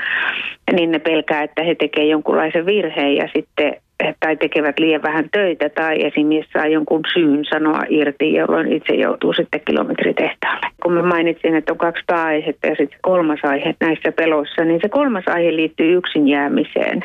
[0.74, 3.74] niin ne pelkää, että he tekevät jonkunlaisen virheen ja sitten
[4.20, 9.34] tai tekevät liian vähän töitä tai esimies saa jonkun syyn sanoa irti, jolloin itse joutuu
[9.34, 10.68] sitten kilometritehtaalle.
[10.84, 14.90] Kun mä mainitsin, että on kaksi pääaihetta ja sitten kolmas aihe näissä peloissa, niin se
[14.90, 17.04] kolmas aihe liittyy yksin jäämiseen.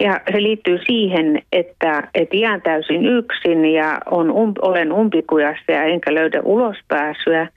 [0.00, 5.84] Ja se liittyy siihen, että, että jään täysin yksin ja on um, olen umpikujassa ja
[5.84, 7.48] enkä löydä ulospääsyä.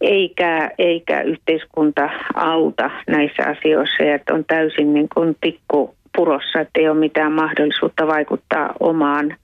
[0.00, 6.88] eikä, eikä yhteiskunta auta näissä asioissa että on täysin niin kuin tikku purossa, että ei
[6.88, 9.36] ole mitään mahdollisuutta vaikuttaa omaan,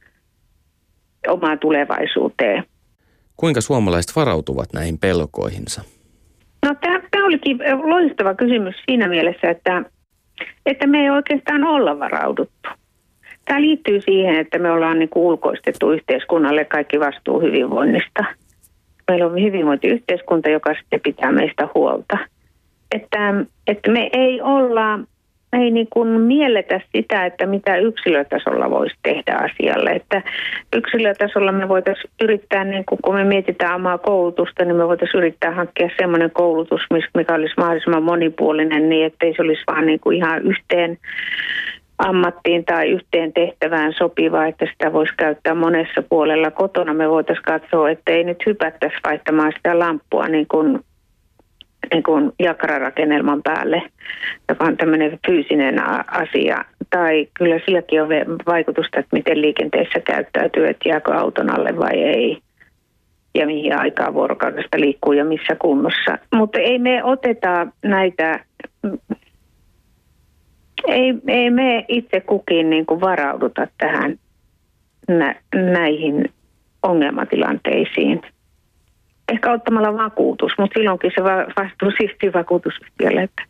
[1.28, 2.64] omaan tulevaisuuteen.
[3.36, 5.82] Kuinka suomalaiset varautuvat näihin pelkoihinsa?
[6.66, 6.74] No
[7.10, 9.82] tämä olikin loistava kysymys siinä mielessä, että,
[10.66, 12.68] että me ei oikeastaan olla varauduttu.
[13.44, 18.24] Tämä liittyy siihen, että me ollaan niin ulkoistettu yhteiskunnalle kaikki vastuu hyvinvoinnista.
[19.08, 22.18] Meillä on hyvinvointiyhteiskunta, joka sitten pitää meistä huolta.
[22.94, 23.34] Että,
[23.66, 25.00] että me ei olla
[25.54, 29.90] ei niin kuin mielletä sitä, että mitä yksilötasolla voisi tehdä asialle.
[29.90, 30.22] Että
[30.76, 35.50] yksilötasolla me voitaisiin yrittää, niin kuin, kun me mietitään omaa koulutusta, niin me voitaisiin yrittää
[35.50, 36.80] hankkia sellainen koulutus,
[37.14, 40.98] mikä olisi mahdollisimman monipuolinen niin, ettei se olisi vaan niin kuin ihan yhteen
[41.98, 46.50] ammattiin tai yhteen tehtävään sopivaa, että sitä voisi käyttää monessa puolella.
[46.50, 50.80] Kotona me voitaisiin katsoa, että ei nyt hypättäisi vaihtamaan sitä lamppua niin kuin
[51.92, 53.82] niin kuin jakrarakennelman päälle,
[54.48, 55.74] joka on tämmöinen fyysinen
[56.06, 56.64] asia.
[56.90, 58.08] Tai kyllä silläkin on
[58.46, 62.38] vaikutusta, että miten liikenteessä käyttäytyy, että jääkö auton alle vai ei.
[63.34, 66.18] Ja mihin aikaa vuorokaudesta liikkuu ja missä kunnossa.
[66.34, 68.44] Mutta ei me oteta näitä,
[70.86, 74.18] ei, ei me itse kukin niin kuin varauduta tähän
[75.08, 76.30] nä, näihin
[76.82, 78.22] ongelmatilanteisiin–
[79.32, 83.22] ehkä ottamalla vakuutus, mutta silloinkin se vastuu siirtyy vakuutusyhtiölle.
[83.22, 83.42] Että,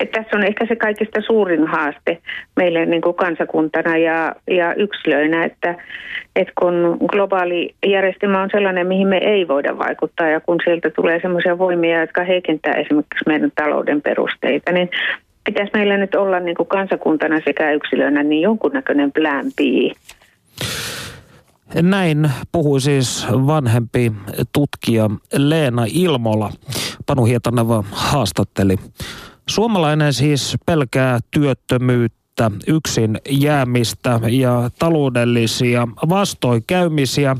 [0.00, 2.18] että tässä on ehkä se kaikista suurin haaste
[2.56, 5.74] meille niin kuin kansakuntana ja, ja yksilöinä, että,
[6.36, 11.20] että kun globaali järjestelmä on sellainen, mihin me ei voida vaikuttaa ja kun sieltä tulee
[11.22, 14.90] sellaisia voimia, jotka heikentää esimerkiksi meidän talouden perusteita, niin
[15.44, 19.60] pitäisi meillä nyt olla niin kuin kansakuntana sekä yksilönä niin jonkunnäköinen plan B
[21.82, 24.12] näin puhui siis vanhempi
[24.52, 26.52] tutkija Leena Ilmola.
[27.06, 28.76] Panu Hietaneva haastatteli.
[29.48, 37.36] Suomalainen siis pelkää työttömyyttä, yksin jäämistä ja taloudellisia vastoinkäymisiä,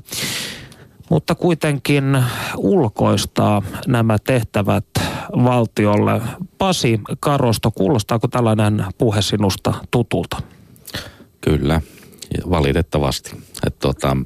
[1.10, 2.24] mutta kuitenkin
[2.56, 4.86] ulkoistaa nämä tehtävät
[5.44, 6.22] valtiolle.
[6.58, 10.36] Pasi Karosto, kuulostaako tällainen puhe sinusta tutulta?
[11.40, 11.80] Kyllä,
[12.50, 13.30] valitettavasti.
[13.66, 14.16] Et tota,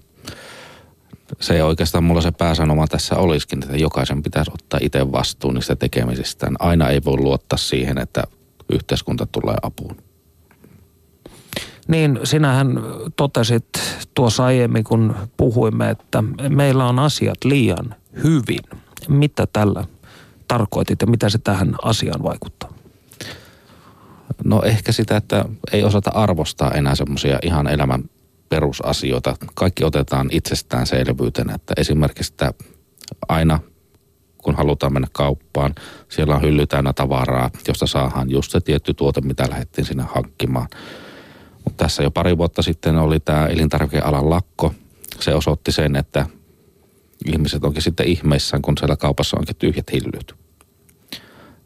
[1.40, 6.56] se oikeastaan mulla se pääsanoma tässä olisikin, että jokaisen pitäisi ottaa itse vastuun niistä tekemisistään.
[6.58, 8.24] Aina ei voi luottaa siihen, että
[8.72, 9.96] yhteiskunta tulee apuun.
[11.88, 12.80] Niin, sinähän
[13.16, 13.66] totesit
[14.14, 18.60] tuossa aiemmin, kun puhuimme, että meillä on asiat liian hyvin.
[19.08, 19.84] Mitä tällä
[20.48, 22.75] tarkoitit ja mitä se tähän asiaan vaikuttaa?
[24.44, 28.04] No ehkä sitä, että ei osata arvostaa enää semmoisia ihan elämän
[28.48, 29.36] perusasioita.
[29.54, 32.52] Kaikki otetaan itsestäänselvyytenä, että esimerkiksi että
[33.28, 33.60] aina
[34.42, 35.74] kun halutaan mennä kauppaan,
[36.08, 40.68] siellä on hylly täynnä tavaraa, josta saadaan just se tietty tuote, mitä lähdettiin sinne hankkimaan.
[41.64, 44.74] Mutta tässä jo pari vuotta sitten oli tämä elintarvikealan lakko.
[45.20, 46.26] Se osoitti sen, että
[47.24, 50.34] ihmiset onkin sitten ihmeissään, kun siellä kaupassa onkin tyhjät hyllyt.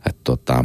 [0.06, 0.64] Että tota,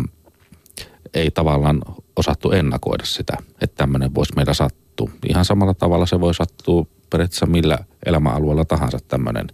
[1.15, 1.81] ei tavallaan
[2.15, 5.09] osattu ennakoida sitä, että tämmöinen voisi meillä sattua.
[5.29, 9.47] Ihan samalla tavalla se voi sattua periaatteessa millä elämäalueella tahansa tämmöinen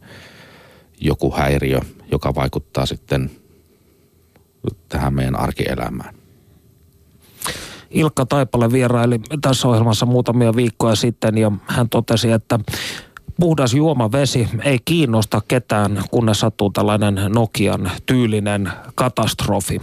[1.01, 1.79] joku häiriö,
[2.11, 3.31] joka vaikuttaa sitten
[4.89, 6.15] tähän meidän arkielämään.
[7.91, 12.59] Ilkka Taipale vieraili tässä ohjelmassa muutamia viikkoja sitten ja hän totesi, että
[13.39, 19.81] puhdas juomavesi ei kiinnosta ketään, kunnes sattuu tällainen Nokian tyylinen katastrofi.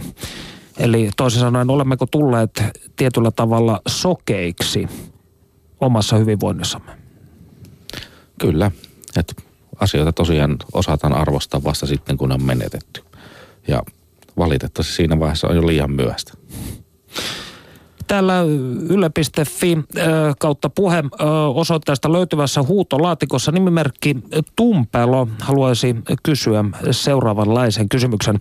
[0.79, 2.63] Eli toisin sanoen, olemmeko tulleet
[2.95, 4.87] tietyllä tavalla sokeiksi
[5.81, 6.91] omassa hyvinvoinnissamme?
[8.39, 8.71] Kyllä,
[9.17, 9.33] että
[9.79, 13.03] asioita tosiaan osataan arvostaa vasta sitten, kun on menetetty.
[13.67, 13.83] Ja
[14.37, 16.33] valitettavasti siinä vaiheessa on jo liian myöhäistä
[18.09, 18.41] täällä
[18.89, 19.77] yle.fi
[20.39, 21.03] kautta puhe
[21.53, 24.15] osoitteesta löytyvässä huutolaatikossa nimimerkki
[24.55, 28.39] Tumpelo haluaisi kysyä seuraavanlaisen kysymyksen.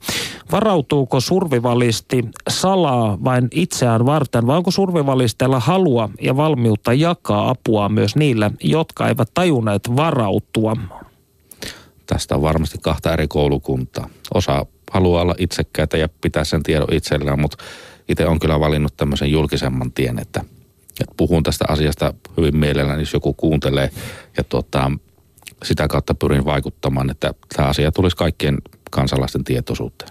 [0.53, 8.17] Varautuuko survivalisti salaa vain itseään varten vai onko survivalisteilla halua ja valmiutta jakaa apua myös
[8.17, 10.77] niille, jotka eivät tajunneet varautua?
[12.07, 14.09] Tästä on varmasti kahta eri koulukuntaa.
[14.35, 17.65] Osa haluaa olla itsekkäitä ja pitää sen tiedon itsellään, mutta
[18.09, 20.41] itse on kyllä valinnut tämmöisen julkisemman tien, että,
[21.01, 23.91] että puhun tästä asiasta hyvin mielelläni, jos joku kuuntelee.
[24.37, 24.91] Ja tuota,
[25.63, 28.59] sitä kautta pyrin vaikuttamaan, että tämä asia tulisi kaikkien
[28.91, 30.11] kansalaisten tietoisuuteen.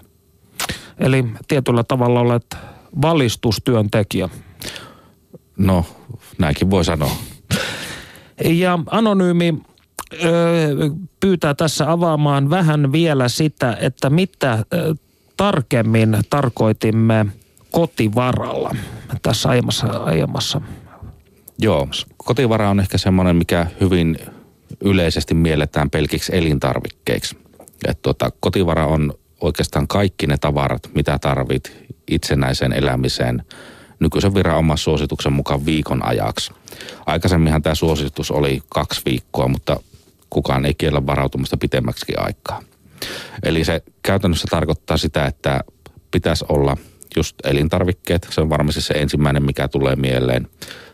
[0.98, 2.56] Eli tietyllä tavalla olet
[3.02, 4.28] valistustyöntekijä.
[5.56, 5.84] No,
[6.38, 7.16] näinkin voi sanoa.
[8.44, 9.54] Ja anonyymi
[11.20, 14.64] pyytää tässä avaamaan vähän vielä sitä, että mitä
[15.36, 17.26] tarkemmin tarkoitimme
[17.78, 18.76] kotivaralla
[19.22, 20.60] tässä aiemmassa, aiemmassa.
[21.58, 24.18] Joo, kotivara on ehkä semmoinen, mikä hyvin
[24.80, 27.38] yleisesti mielletään pelkiksi elintarvikkeiksi.
[27.88, 33.44] Et tota, kotivara on oikeastaan kaikki ne tavarat, mitä tarvit itsenäiseen elämiseen
[34.00, 34.32] nykyisen
[34.76, 36.52] suosituksen mukaan viikon ajaksi.
[37.06, 39.80] Aikaisemminhan tämä suositus oli kaksi viikkoa, mutta
[40.30, 42.62] kukaan ei kiellä varautumista pitemmäksi aikaa.
[43.42, 45.60] Eli se käytännössä tarkoittaa sitä, että
[46.10, 46.76] pitäisi olla
[47.18, 48.28] just elintarvikkeet.
[48.30, 50.48] Se on varmasti se ensimmäinen, mikä tulee mieleen.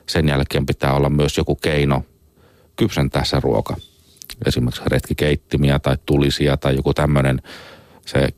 [0.07, 2.03] Sen jälkeen pitää olla myös joku keino
[2.77, 3.77] kypsentää se ruoka.
[4.47, 7.43] Esimerkiksi retkikeittimiä tai tulisia tai joku tämmöinen.
[8.07, 8.29] Se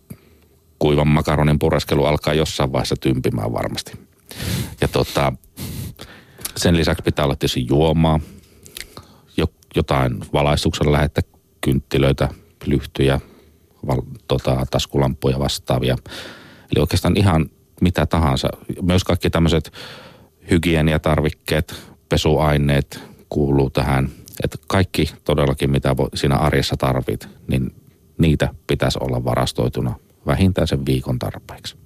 [0.78, 3.92] kuivan makaronin pureskelu alkaa jossain vaiheessa tympimään varmasti.
[4.80, 5.32] Ja tota,
[6.56, 8.20] sen lisäksi pitää olla tietysti juomaa,
[9.76, 11.20] jotain valaistuksen lähettä,
[11.60, 12.28] kynttilöitä,
[12.66, 13.20] lyhtyjä,
[13.86, 15.96] val, tota, taskulampuja vastaavia.
[16.72, 18.48] Eli oikeastaan ihan mitä tahansa.
[18.82, 19.72] Myös kaikki tämmöiset
[20.50, 21.74] hygieniatarvikkeet,
[22.08, 24.08] pesuaineet kuuluu tähän.
[24.44, 27.74] Että kaikki todellakin, mitä siinä arjessa tarvit, niin
[28.18, 29.94] niitä pitäisi olla varastoituna
[30.26, 31.76] vähintään sen viikon tarpeeksi.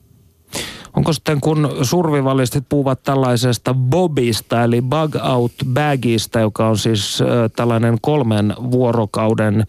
[0.96, 7.22] Onko sitten kun survivalistit puhuvat tällaisesta bobista eli bug out bagista, joka on siis
[7.56, 9.66] tällainen kolmen vuorokauden,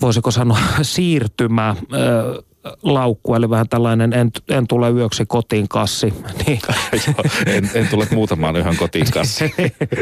[0.00, 1.76] voisiko sanoa siirtymä
[2.82, 6.14] laukku, eli vähän tällainen en, en tule yöksi kotiin kassi.
[6.46, 6.58] Niin.
[7.06, 9.54] Joo, en, en tule muutamaan yhden kotiin kassi.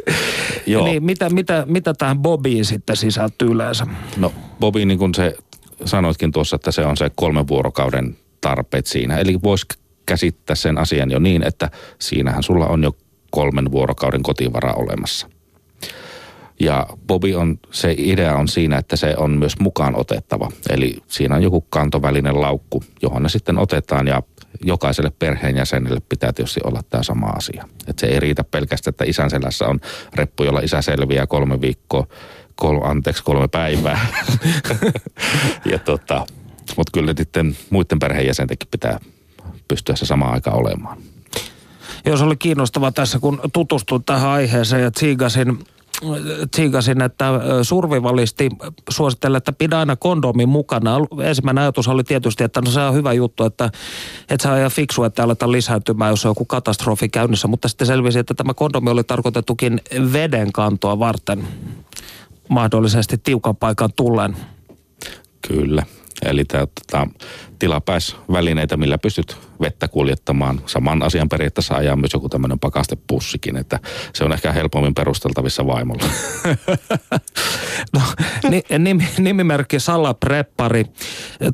[0.66, 0.85] Joo.
[0.85, 3.87] Niin, mitä, mitä, mitä tähän Bobiin sitten sisältyy yleensä?
[4.16, 5.37] No Bobi, niin kuin se
[5.85, 9.18] sanoitkin tuossa, että se on se kolmen vuorokauden tarpeet siinä.
[9.18, 9.66] Eli voisi
[10.07, 12.96] käsittää sen asian jo niin, että siinähän sulla on jo
[13.31, 15.30] kolmen vuorokauden kotivara olemassa.
[16.61, 20.49] Ja Bobi on, se idea on siinä, että se on myös mukaan otettava.
[20.70, 24.23] Eli siinä on joku kantovälinen laukku, johon ne sitten otetaan ja
[24.64, 27.64] jokaiselle perheenjäsenelle pitää tietysti olla tämä sama asia.
[27.88, 29.81] Että se ei riitä pelkästään, että isän selässä on
[30.14, 32.07] reppu, jolla isä selviää kolme viikkoa,
[32.55, 34.07] kol, anteeksi kolme päivää.
[35.73, 36.27] ja tota,
[36.77, 39.01] mutta kyllä sitten muiden perheenjäsentenkin pitää
[39.68, 40.99] pystyä se sama aika olemaan.
[42.05, 45.59] Jos oli kiinnostava tässä, kun tutustuin tähän aiheeseen ja tsiigasin
[46.50, 47.30] tsiikasin, että
[47.62, 48.48] survivalisti
[48.90, 50.96] suosittelee, että pidä aina kondomin mukana.
[51.22, 53.70] Ensimmäinen ajatus oli tietysti, että no se on hyvä juttu, että,
[54.38, 57.48] se on ihan fiksu, että aletaan lisääntymään, jos on joku katastrofi käynnissä.
[57.48, 59.80] Mutta sitten selvisi, että tämä kondomi oli tarkoitettukin
[60.12, 61.48] veden kantoa varten
[62.48, 64.36] mahdollisesti tiukan paikan tullen.
[65.48, 65.82] Kyllä.
[66.24, 67.06] Eli tämä, tota,
[67.59, 70.61] tilapäisvälineitä, millä pystyt vettä kuljettamaan.
[70.66, 73.78] Saman asian periaatteessa ajaa myös joku tämmöinen pakastepussikin, että
[74.14, 76.04] se on ehkä helpommin perusteltavissa vaimolla.
[77.94, 78.00] no,
[78.78, 80.85] nimi, nimimerkki Sala Preppari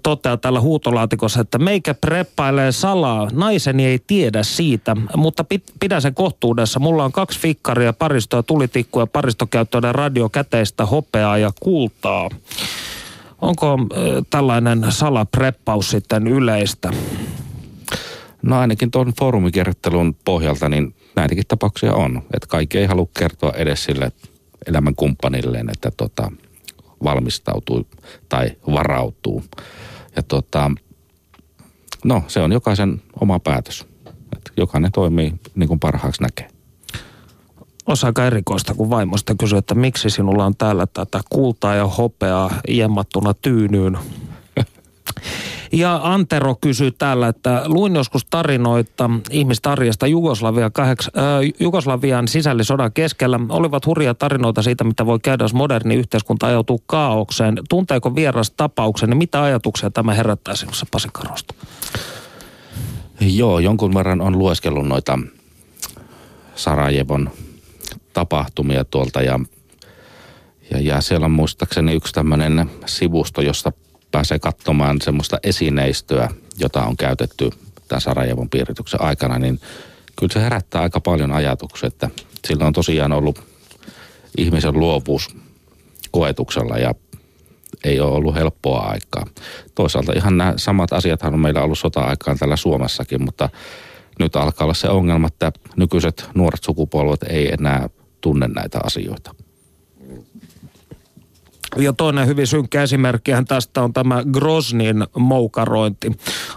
[0.02, 3.28] toteaa tällä huutolaatikossa, että meikä preppailee salaa.
[3.32, 5.44] Naiseni ei tiedä siitä, mutta
[5.80, 6.80] pidän sen kohtuudessa.
[6.80, 12.30] Mulla on kaksi fikkaria, paristoa, tulitikkuja, paristokäyttöinen radio, käteistä, hopeaa ja kultaa.
[13.40, 13.78] Onko
[14.30, 16.90] tällainen salapreppaus sitten yleistä?
[18.42, 22.22] No ainakin tuon foorumikierrottelun pohjalta niin näitäkin tapauksia on.
[22.34, 24.12] Että kaikki ei halua kertoa edes sille
[24.66, 26.32] elämän kumppanilleen, että tota,
[27.04, 27.86] valmistautuu
[28.28, 29.44] tai varautuu.
[30.16, 30.70] Ja tota,
[32.04, 33.86] no se on jokaisen oma päätös.
[34.36, 36.55] Että jokainen toimii niin kuin parhaaksi näkee
[38.04, 43.34] aika erikoista, kun vaimosta kysyy, että miksi sinulla on täällä tätä kultaa ja hopeaa jemmattuna
[43.34, 43.98] tyynyyn.
[45.72, 50.88] Ja Antero kysyy täällä, että luin joskus tarinoita ihmistarjasta Jugoslavia äh,
[51.60, 53.40] Jugoslavian sisällissodan keskellä.
[53.48, 57.58] Olivat hurjia tarinoita siitä, mitä voi käydä, jos moderni yhteiskunta ajautuu kaaukseen.
[57.68, 61.54] Tunteeko vieras tapauksen ja mitä ajatuksia tämä herättää sinussa Pasi Karosta?
[63.20, 65.18] Joo, jonkun verran on lueskellut noita
[66.54, 67.30] Sarajevon
[68.16, 69.40] tapahtumia tuolta ja,
[70.70, 73.72] ja, ja siellä on muistaakseni yksi tämmöinen sivusto, josta
[74.10, 76.28] pääsee katsomaan semmoista esineistöä,
[76.58, 77.50] jota on käytetty
[77.88, 79.60] tämän Sarajevon piirityksen aikana, niin
[80.18, 82.10] kyllä se herättää aika paljon ajatuksia, että
[82.48, 83.42] sillä on tosiaan ollut
[84.38, 85.36] ihmisen luovuus
[86.10, 86.94] koetuksella ja
[87.84, 89.26] ei ole ollut helppoa aikaa.
[89.74, 93.48] Toisaalta ihan nämä samat asiathan on meillä ollut sota-aikaan täällä Suomessakin, mutta
[94.18, 97.88] nyt alkaa olla se ongelma, että nykyiset nuoret sukupolvet ei enää
[98.26, 99.34] tunne näitä asioita.
[101.76, 106.12] Ja toinen hyvin synkkä esimerkkihän tästä on tämä Grosnin moukarointi.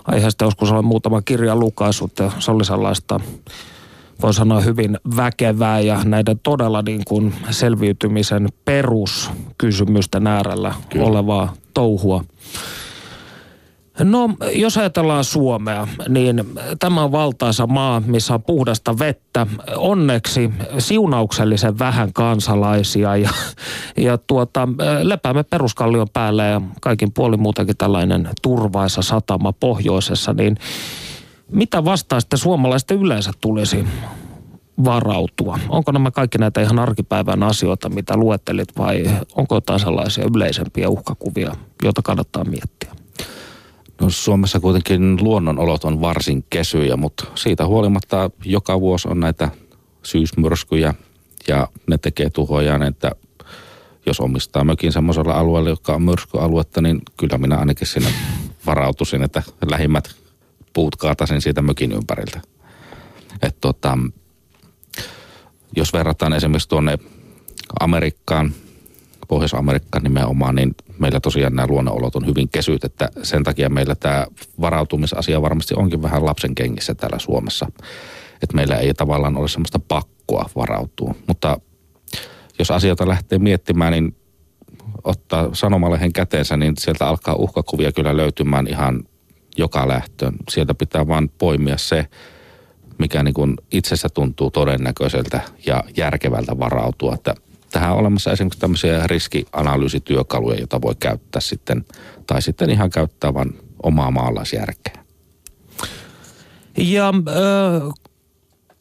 [0.05, 3.19] Aiheesta joskus olen muutama kirja lukaisut ja se oli sellaista
[4.21, 11.05] voi sanoa hyvin väkevää ja näiden todella niin kuin selviytymisen peruskysymysten äärellä Kyllä.
[11.05, 12.23] olevaa touhua.
[14.03, 16.43] No, jos ajatellaan Suomea, niin
[16.79, 19.47] tämä on valtaisa maa, missä on puhdasta vettä.
[19.75, 23.29] Onneksi siunauksellisen vähän kansalaisia ja,
[23.97, 24.67] ja tuota,
[25.03, 30.57] lepäämme peruskallion päälle ja kaikin puolin muutenkin tällainen turvaisa satama pohjoisessa, niin
[31.51, 33.85] mitä vastaa sitten suomalaisten yleensä tulisi
[34.83, 35.59] varautua?
[35.69, 39.03] Onko nämä kaikki näitä ihan arkipäivän asioita, mitä luettelit vai
[39.35, 42.98] onko jotain sellaisia yleisempiä uhkakuvia, joita kannattaa miettiä?
[43.99, 49.49] No Suomessa kuitenkin luonnonolot on varsin kesyjä, mutta siitä huolimatta joka vuosi on näitä
[50.03, 50.93] syysmyrskyjä
[51.47, 53.11] ja ne tekee tuhojaan, että
[54.05, 58.09] jos omistaa mökin semmoisella alueella, joka on myrskyaluetta, niin kyllä minä ainakin sinne
[58.65, 60.15] varautuisin, että lähimmät
[60.73, 62.41] puut kaatasin siitä mökin ympäriltä.
[63.41, 63.97] Et tota,
[65.75, 66.97] jos verrataan esimerkiksi tuonne
[67.79, 68.53] Amerikkaan,
[69.29, 74.25] Pohjois-Amerikkaan nimenomaan, niin meillä tosiaan nämä luonnonolot on hyvin kesyt, että sen takia meillä tämä
[74.61, 77.71] varautumisasia varmasti onkin vähän lapsen kengissä täällä Suomessa.
[78.43, 81.15] Että meillä ei tavallaan ole semmoista pakkoa varautua.
[81.27, 81.59] Mutta
[82.59, 84.15] jos asioita lähtee miettimään, niin
[85.03, 89.03] ottaa sanomalehen käteensä, niin sieltä alkaa uhkakuvia kyllä löytymään ihan
[89.57, 90.35] joka lähtöön.
[90.49, 92.05] Sieltä pitää vain poimia se,
[92.97, 97.13] mikä niin kuin itsessä tuntuu todennäköiseltä ja järkevältä varautua.
[97.13, 97.35] Että
[97.71, 101.85] tähän on olemassa esimerkiksi tämmöisiä riskianalyysityökaluja, joita voi käyttää sitten,
[102.27, 104.93] tai sitten ihan käyttää vain omaa maalaisjärkeä.
[106.77, 107.93] Ja äh,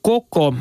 [0.03, 0.55] Koko,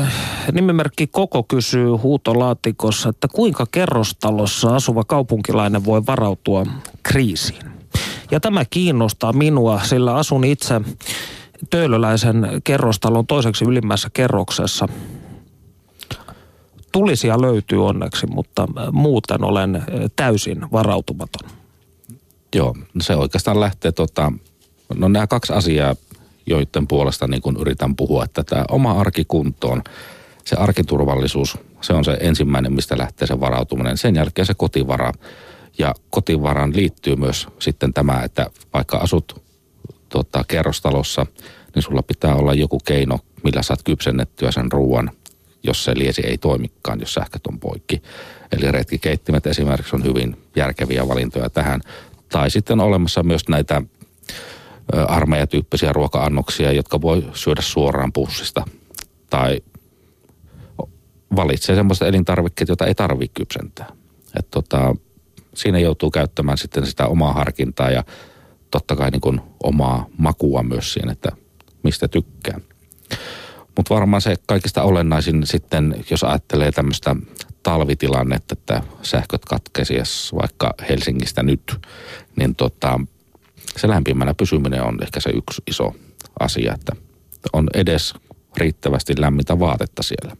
[0.00, 0.12] äh,
[0.52, 6.66] nimimerkki Koko kysyy huutolaatikossa, että kuinka kerrostalossa asuva kaupunkilainen voi varautua
[7.02, 7.72] kriisiin?
[8.30, 10.80] Ja tämä kiinnostaa minua, sillä asun itse
[11.70, 14.88] Töölöläisen kerrostalon toiseksi ylimmässä kerroksessa.
[16.92, 19.82] Tulisia löytyy onneksi, mutta muuten olen
[20.16, 21.50] täysin varautumaton.
[22.54, 24.32] Joo, se oikeastaan lähtee tota,
[24.94, 25.94] no nämä kaksi asiaa,
[26.46, 29.82] joiden puolesta niin kun yritän puhua, että tämä oma arkikuntoon,
[30.44, 33.98] se arkiturvallisuus, se on se ensimmäinen, mistä lähtee se varautuminen.
[33.98, 35.12] Sen jälkeen se kotivara.
[35.78, 39.42] Ja kotivaran liittyy myös sitten tämä, että vaikka asut
[40.08, 41.26] tota, kerrostalossa,
[41.74, 45.10] niin sulla pitää olla joku keino, millä saat kypsennettyä sen ruoan,
[45.62, 48.02] jos se liesi ei toimikaan, jos sähköt on poikki.
[48.52, 51.80] Eli retkikeittimet esimerkiksi on hyvin järkeviä valintoja tähän.
[52.28, 53.82] Tai sitten on olemassa myös näitä
[55.08, 58.64] armeijatyyppisiä ruoka-annoksia, jotka voi syödä suoraan pussista.
[59.30, 59.60] Tai
[61.36, 63.92] valitsee semmoista elintarvikkeet, joita ei tarvitse kypsentää.
[64.38, 64.96] Et tota,
[65.54, 68.04] siinä joutuu käyttämään sitten sitä omaa harkintaa ja
[68.70, 71.28] totta kai niin kuin omaa makua myös siihen, että
[71.82, 72.60] mistä tykkää.
[73.76, 77.16] Mutta varmaan se kaikista olennaisin sitten, jos ajattelee tämmöistä
[77.62, 79.94] talvitilannetta, että sähköt katkesi
[80.34, 81.76] vaikka Helsingistä nyt,
[82.36, 83.00] niin tota,
[83.76, 85.94] se lämpimänä pysyminen on ehkä se yksi iso
[86.40, 86.92] asia, että
[87.52, 88.14] on edes
[88.56, 90.36] riittävästi lämmintä vaatetta siellä,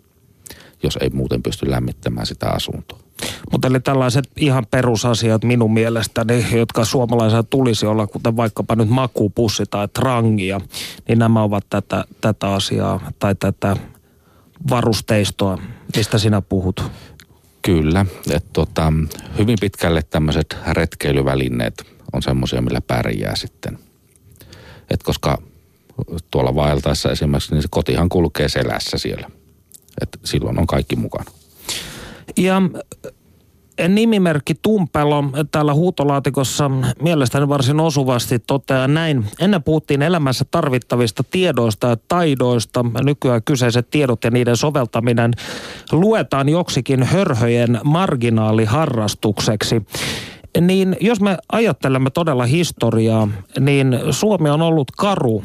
[0.82, 3.01] jos ei muuten pysty lämmittämään sitä asuntoa.
[3.52, 9.64] Mutta eli tällaiset ihan perusasiat minun mielestäni, jotka suomalaisilla tulisi olla, kuten vaikkapa nyt makupussi
[9.70, 10.60] tai trangia,
[11.08, 13.76] niin nämä ovat tätä, tätä asiaa tai tätä
[14.70, 15.58] varusteistoa,
[15.96, 16.84] mistä sinä puhut.
[17.62, 18.92] Kyllä, että tota,
[19.38, 23.78] hyvin pitkälle tämmöiset retkeilyvälineet on semmoisia, millä pärjää sitten.
[24.90, 25.38] Et koska
[26.30, 29.30] tuolla vaeltaessa esimerkiksi, niin se kotihan kulkee selässä siellä.
[30.00, 31.30] Et silloin on kaikki mukana.
[32.36, 32.62] Ja
[33.88, 36.70] nimimerkki Tumpelo täällä huutolaatikossa
[37.02, 39.24] mielestäni varsin osuvasti toteaa näin.
[39.40, 42.84] Ennen puhuttiin elämässä tarvittavista tiedoista ja taidoista.
[43.04, 45.32] Nykyään kyseiset tiedot ja niiden soveltaminen
[45.92, 49.82] luetaan joksikin hörhöjen marginaaliharrastukseksi.
[50.60, 53.28] Niin jos me ajattelemme todella historiaa,
[53.60, 55.44] niin Suomi on ollut karu,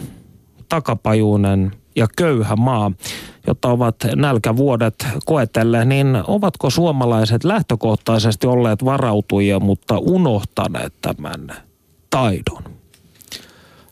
[0.69, 2.91] takapajuinen ja köyhä maa
[3.47, 11.53] jota ovat nälkävuodet koetelleet, niin ovatko suomalaiset lähtökohtaisesti olleet varautujia, mutta unohtaneet tämän
[12.09, 12.63] taidon?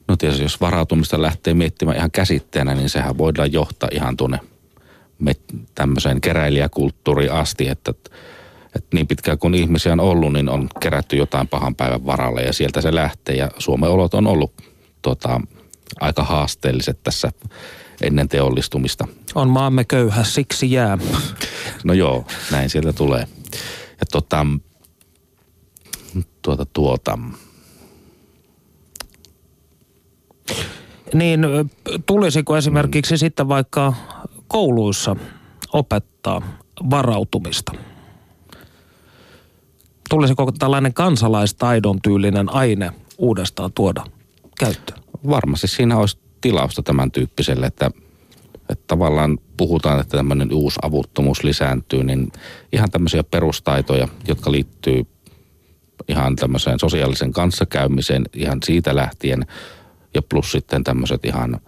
[0.07, 4.39] No tietysti jos varautumista lähtee miettimään ihan käsitteenä, niin sehän voidaan johtaa ihan tuonne
[5.75, 7.93] tämmöiseen keräilijäkulttuuriin asti, että,
[8.75, 12.53] että niin pitkään kuin ihmisiä on ollut, niin on kerätty jotain pahan päivän varalle ja
[12.53, 13.35] sieltä se lähtee.
[13.35, 14.53] Ja Suomen olot on ollut
[15.01, 15.41] tota,
[15.99, 17.31] aika haasteelliset tässä
[18.01, 19.07] ennen teollistumista.
[19.35, 20.97] On maamme köyhä, siksi jää.
[21.83, 23.27] No joo, näin sieltä tulee.
[23.99, 24.45] Ja tota,
[26.41, 27.19] tuota, tuota.
[31.13, 31.45] Niin
[32.05, 33.17] tulisiko esimerkiksi mm.
[33.17, 33.93] sitten vaikka
[34.47, 35.15] kouluissa
[35.73, 36.41] opettaa
[36.89, 37.71] varautumista?
[40.09, 44.05] Tulisiko tällainen kansalaistaidon tyylinen aine uudestaan tuoda
[44.59, 44.99] käyttöön?
[45.29, 47.91] Varmasti siinä olisi tilausta tämän tyyppiselle, että,
[48.69, 52.31] että tavallaan puhutaan, että tämmöinen uusi avuttomuus lisääntyy, niin
[52.73, 55.05] ihan tämmöisiä perustaitoja, jotka liittyy
[56.07, 59.45] ihan tämmöiseen sosiaalisen kanssakäymiseen ihan siitä lähtien
[60.13, 61.59] ja plus sitten tämmöiset ihan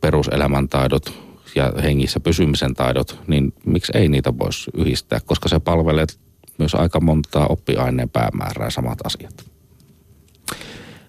[0.00, 1.12] peruselämäntaidot
[1.54, 6.06] ja hengissä pysymisen taidot, niin miksi ei niitä voisi yhdistää, koska se palvelee
[6.58, 9.47] myös aika montaa oppiaineen päämäärää samat asiat.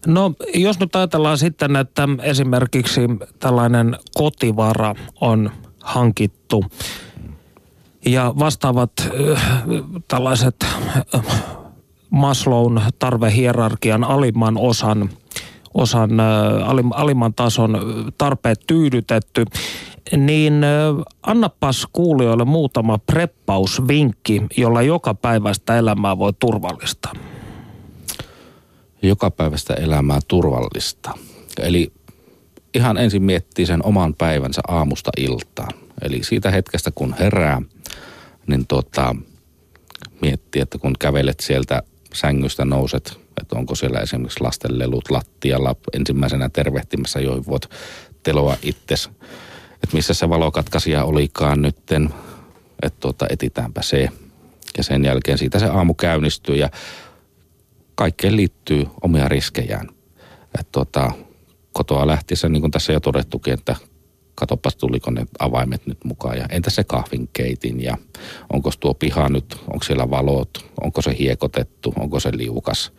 [0.08, 3.02] No jos nyt ajatellaan sitten, että esimerkiksi
[3.40, 5.52] tällainen kotivara on
[5.84, 6.66] hankittu
[8.06, 9.44] ja vastaavat äh,
[10.08, 11.24] tällaiset äh,
[12.10, 15.10] Maslown tarvehierarkian alimman osan,
[15.74, 17.80] osan äh, alim, alimman tason
[18.18, 19.46] tarpeet tyydytetty,
[20.18, 20.70] niin äh,
[21.24, 27.14] annapas kuulijoille muutama preppausvinkki, jolla joka päivästä elämää voi turvallistaa.
[29.02, 31.12] Joka päivästä elämää turvallista.
[31.60, 31.92] Eli
[32.74, 35.74] ihan ensin miettii sen oman päivänsä aamusta iltaan.
[36.02, 37.62] Eli siitä hetkestä kun herää,
[38.48, 39.16] niin tota,
[40.22, 41.84] miettii, että kun kävelet sieltä
[42.14, 47.70] sängystä nouset, että onko siellä esimerkiksi lastenlelut lattialla ensimmäisenä tervehtimässä, joihin voit
[48.24, 49.10] teloa itses.
[49.84, 52.14] Että missä se valokatkaisija olikaan nytten,
[52.84, 54.10] että tuota, etitäänpä se.
[54.78, 56.70] Ja sen jälkeen siitä se aamu käynnistyy ja
[58.00, 59.90] kaikkeen liittyy omia riskejään.
[60.60, 61.12] Että tuota,
[61.74, 63.76] kotoa lähtiessä, niin kuin tässä jo todettukin, että
[64.36, 67.98] katsopas tuliko ne avaimet nyt mukaan ja entä se kahvinkeitin ja
[68.54, 72.92] onko tuo piha nyt, onko siellä valot, onko se hiekotettu, onko se liukas,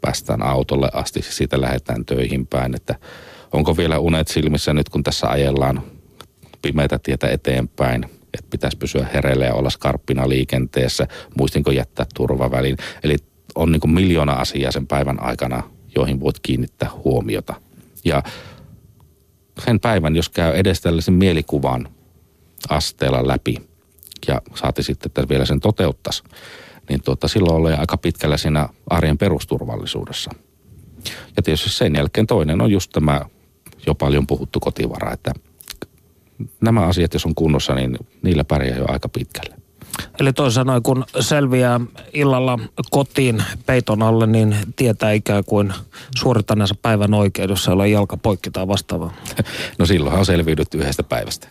[0.00, 2.94] päästään autolle asti, siitä lähdetään töihin päin, että
[3.52, 5.82] onko vielä unet silmissä nyt kun tässä ajellaan
[6.62, 11.06] pimeitä tietä eteenpäin, että pitäisi pysyä hereillä ja olla skarppina liikenteessä,
[11.38, 13.16] muistinko jättää turvavälin, eli
[13.54, 15.62] on niin kuin miljoona asiaa sen päivän aikana,
[15.94, 17.54] joihin voit kiinnittää huomiota.
[18.04, 18.22] Ja
[19.64, 21.88] sen päivän, jos käy edes tällaisen mielikuvan
[22.68, 23.68] asteella läpi
[24.28, 26.22] ja saati sitten, että vielä sen toteuttaisi,
[26.88, 30.30] niin tuota, silloin ollaan aika pitkällä siinä arjen perusturvallisuudessa.
[31.36, 33.20] Ja tietysti sen jälkeen toinen on just tämä
[33.86, 35.32] jo paljon puhuttu kotivara, että
[36.60, 39.57] nämä asiat, jos on kunnossa, niin niillä pärjää jo aika pitkälle.
[40.20, 41.80] Eli toisin sanoen, kun selviää
[42.12, 42.58] illalla
[42.90, 45.72] kotiin peiton alle, niin tietää ikään kuin
[46.16, 49.12] suorittaneensa päivän oikeudessa, jolla jalka poikki tai vastaavaa.
[49.78, 51.48] No silloinhan on selviydytty yhdestä päivästä.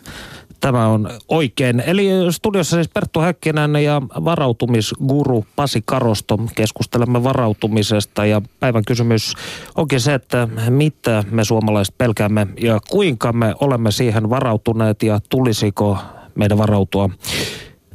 [0.60, 1.80] Tämä on oikein.
[1.80, 6.38] Eli studiossa siis Perttu Häkkinen ja varautumisguru Pasi Karosto.
[6.54, 9.34] Keskustelemme varautumisesta ja päivän kysymys
[9.74, 15.98] onkin se, että mitä me suomalaiset pelkäämme ja kuinka me olemme siihen varautuneet ja tulisiko
[16.34, 17.10] meidän varautua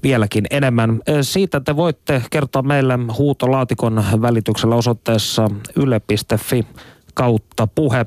[0.04, 1.02] vieläkin enemmän.
[1.22, 6.68] Siitä te voitte kertoa meille huutolaatikon välityksellä osoitteessa yle.fi
[7.14, 8.06] kautta puhe.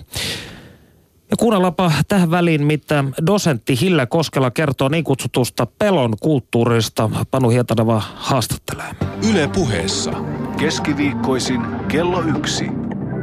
[1.30, 7.10] Ja kuunnellaanpa tähän väliin, mitä dosentti Hille Koskela kertoo niin kutsutusta pelon kulttuurista.
[7.30, 8.90] Panu Hietaneva haastattelee.
[9.30, 10.12] Yle puheessa.
[10.58, 12.64] Keskiviikkoisin kello yksi.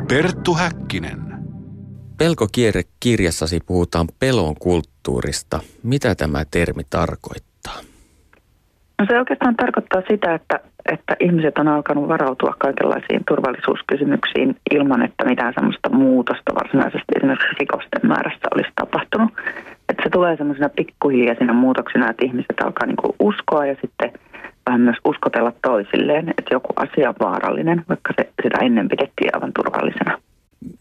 [0.07, 1.21] Perttu Häkkinen.
[2.17, 5.59] Pelkokierre kirjassasi puhutaan pelon kulttuurista.
[5.83, 7.52] Mitä tämä termi tarkoittaa?
[9.03, 10.59] No se oikeastaan tarkoittaa sitä, että,
[10.91, 18.01] että ihmiset on alkanut varautua kaikenlaisiin turvallisuuskysymyksiin ilman, että mitään sellaista muutosta varsinaisesti esimerkiksi rikosten
[18.03, 19.31] määrässä olisi tapahtunut.
[19.89, 24.11] Että se tulee semmoisena pikkuhiljaisina muutoksina, että ihmiset alkaa niinku uskoa ja sitten
[24.65, 29.51] vähän myös uskotella toisilleen, että joku asia on vaarallinen, vaikka se, sitä ennen pidettiin aivan
[29.55, 30.17] turvallisena.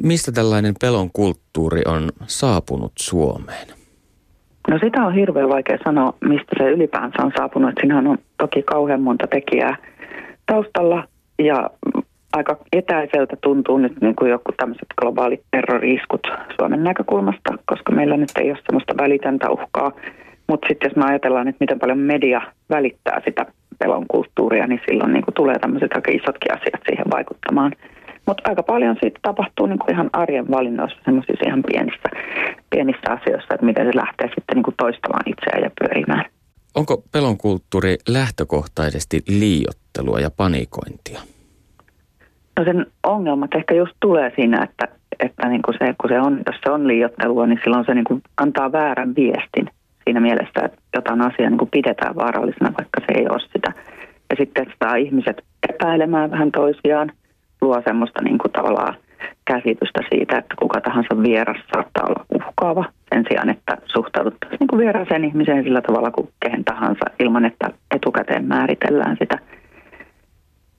[0.03, 3.82] Mistä tällainen pelon kulttuuri on saapunut Suomeen?
[4.71, 7.75] No sitä on hirveän vaikea sanoa, mistä se ylipäänsä on saapunut.
[7.81, 9.77] Siinähän on toki kauhean monta tekijää
[10.47, 11.05] taustalla
[11.39, 11.71] ja
[12.33, 16.27] aika etäiseltä tuntuu nyt niin kuin joku tämmöiset globaalit terroriiskut
[16.59, 19.93] Suomen näkökulmasta, koska meillä nyt ei ole semmoista välitöntä uhkaa.
[20.49, 22.41] Mutta sitten jos me ajatellaan, että miten paljon media
[22.71, 23.47] välittää sitä
[23.79, 27.73] pelon kulttuuria, niin silloin niin kuin tulee tämmöiset aika isotkin asiat siihen vaikuttamaan.
[28.27, 32.09] Mutta aika paljon siitä tapahtuu niin kuin ihan arjen valinnoissa, semmoisissa ihan pienissä,
[32.70, 36.25] pienissä asioissa, että miten se lähtee sitten niin kuin toistamaan itseään ja pyörimään.
[36.75, 41.20] Onko pelon kulttuuri lähtökohtaisesti liiottelua ja panikointia?
[42.59, 44.89] No sen ongelmat ehkä just tulee siinä, että,
[45.20, 48.05] että niin kuin se, kun se on, jos se on liiottelua, niin silloin se niin
[48.05, 49.70] kuin antaa väärän viestin
[50.05, 53.73] siinä mielessä, että jotain asiaa niin kuin pidetään vaarallisena, vaikka se ei ole sitä.
[54.31, 57.12] Ja sitten saa ihmiset epäilemään vähän toisiaan,
[57.63, 58.95] luo semmoista niin kuin tavallaan
[59.45, 62.85] käsitystä siitä, että kuka tahansa vieras saattaa olla uhkaava
[63.15, 67.71] sen sijaan, että suhtauduttaisiin niin kuin vieraaseen ihmiseen sillä tavalla kuin kehen tahansa ilman, että
[67.95, 69.39] etukäteen määritellään sitä.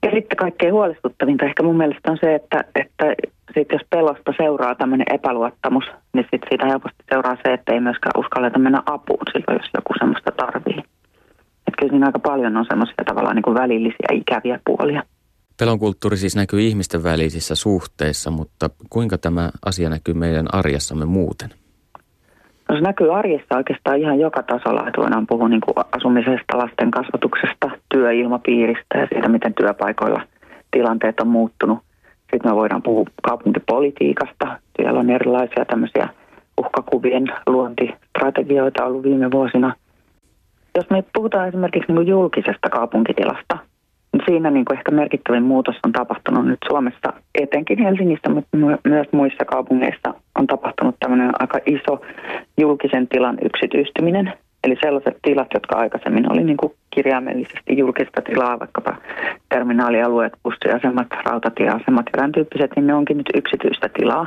[0.02, 3.14] Ja sitten kaikkein huolestuttavinta ehkä mun mielestä on se, että, että
[3.54, 8.20] sit jos pelosta seuraa tämmöinen epäluottamus, niin sit siitä helposti seuraa se, että ei myöskään
[8.20, 10.78] uskalleta mennä apuun silloin, jos joku semmoista tarvii.
[11.66, 15.02] Että kyllä siinä aika paljon on semmoisia tavallaan niin kuin välillisiä ikäviä puolia.
[15.58, 21.50] Pelon kulttuuri siis näkyy ihmisten välisissä suhteissa, mutta kuinka tämä asia näkyy meidän arjessamme muuten?
[22.68, 26.90] No se näkyy arjessa oikeastaan ihan joka tasolla, että voidaan puhua niin kuin asumisesta, lasten
[26.90, 30.20] kasvatuksesta, työilmapiiristä ja siitä, miten työpaikoilla
[30.70, 31.78] tilanteet on muuttunut.
[32.18, 34.58] Sitten me voidaan puhua kaupunkipolitiikasta.
[34.76, 36.08] Siellä on erilaisia tämmöisiä
[36.58, 39.74] uhkakuvien luontistrategioita ollut viime vuosina.
[40.74, 43.58] Jos me puhutaan esimerkiksi niin julkisesta kaupunkitilasta,
[44.26, 49.44] siinä niin kuin ehkä merkittävin muutos on tapahtunut nyt Suomessa, etenkin Helsingissä, mutta myös muissa
[49.44, 52.00] kaupungeissa on tapahtunut tämmöinen aika iso
[52.60, 54.32] julkisen tilan yksityistyminen.
[54.64, 58.96] Eli sellaiset tilat, jotka aikaisemmin oli niin kuin kirjaimellisesti julkista tilaa, vaikkapa
[59.48, 64.26] terminaalialueet, bussiasemat, rautatieasemat ja tämän tyyppiset, niin ne onkin nyt yksityistä tilaa.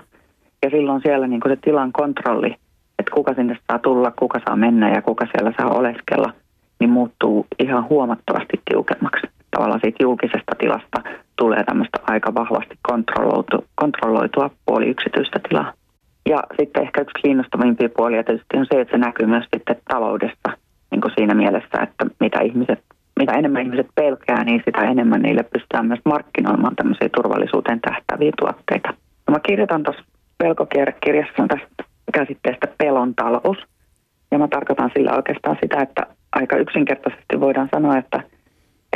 [0.64, 2.56] Ja silloin siellä niin kuin se tilan kontrolli,
[3.00, 6.34] että kuka sinne saa tulla, kuka saa mennä ja kuka siellä saa oleskella,
[6.80, 9.28] niin muuttuu ihan huomattavasti tiukemmaksi
[9.58, 11.00] tavallaan siitä julkisesta tilasta
[11.36, 15.74] tulee tämmöistä aika vahvasti kontrolloitu, kontrolloitua puoli yksityistä tilaa.
[16.30, 20.50] Ja sitten ehkä yksi kiinnostavimpia puolia tietysti on se, että se näkyy myös sitten taloudessa
[20.92, 22.80] niin kuin siinä mielessä, että mitä, ihmiset,
[23.20, 28.90] mitä enemmän ihmiset pelkää, niin sitä enemmän niille pystytään myös markkinoimaan tämmöisiä turvallisuuteen tähtäviä tuotteita.
[29.28, 30.04] Ja mä kirjoitan tuossa
[30.38, 31.84] pelkokirjassa tästä
[32.14, 33.58] käsitteestä pelon talous.
[34.32, 36.02] Ja mä tarkoitan sillä oikeastaan sitä, että
[36.32, 38.24] aika yksinkertaisesti voidaan sanoa, että–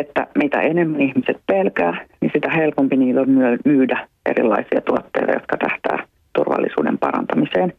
[0.02, 3.30] että mitä enemmän ihmiset pelkää, niin sitä helpompi niillä on
[3.66, 7.74] myydä erilaisia tuotteita, jotka tähtää turvallisuuden parantamiseen.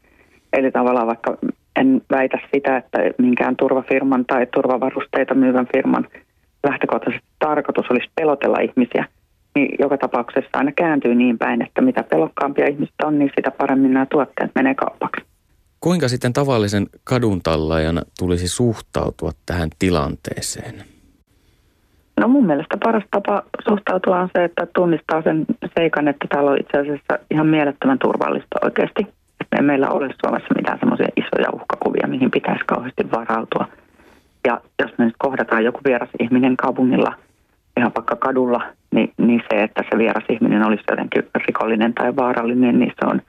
[0.53, 1.39] Eli tavallaan vaikka
[1.81, 6.09] en väitä sitä, että minkään turvafirman tai turvavarusteita myyvän firman
[6.69, 9.05] lähtökohtaisesti tarkoitus olisi pelotella ihmisiä,
[9.55, 13.93] niin joka tapauksessa aina kääntyy niin päin, että mitä pelokkaampia ihmiset on, niin sitä paremmin
[13.93, 15.25] nämä tuotteet menee kaupaksi.
[15.81, 20.75] Kuinka sitten tavallisen kaduntallajan tulisi suhtautua tähän tilanteeseen?
[22.21, 25.47] No mun mielestä paras tapa suhtautua on se, että tunnistaa sen
[25.79, 29.03] seikan, että täällä on itse asiassa ihan mielettömän turvallista oikeasti.
[29.41, 33.67] Että ei meillä ole Suomessa mitään semmoisia isoja uhkakuvia, mihin pitäisi kauheasti varautua.
[34.47, 37.15] Ja jos me nyt kohdataan joku vieras ihminen kaupungilla,
[37.77, 38.63] ihan vaikka kadulla,
[38.95, 43.23] niin, niin se, että se vieras ihminen olisi jotenkin rikollinen tai vaarallinen, niin se on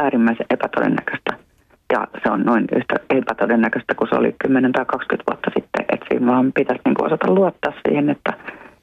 [0.00, 1.43] äärimmäisen epätodennäköistä.
[1.92, 5.84] Ja se on noin yhtä epätodennäköistä kuin se oli 10 tai 20 vuotta sitten.
[5.92, 8.32] Että siinä vaan pitäisi niin kuin osata luottaa siihen, että,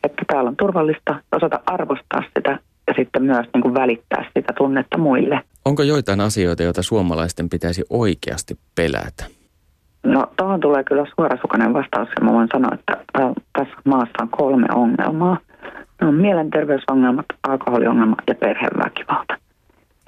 [0.03, 4.97] että täällä on turvallista, osata arvostaa sitä ja sitten myös niin kuin välittää sitä tunnetta
[4.97, 5.41] muille.
[5.65, 9.25] Onko joitain asioita, joita suomalaisten pitäisi oikeasti pelätä?
[10.03, 12.97] No tuohon tulee kyllä suorasukainen vastaus ja mä voin sanoa, että
[13.53, 15.37] tässä maassa on kolme ongelmaa.
[16.01, 19.37] Ne on mielenterveysongelmat, alkoholiongelma ja perheväkivalta.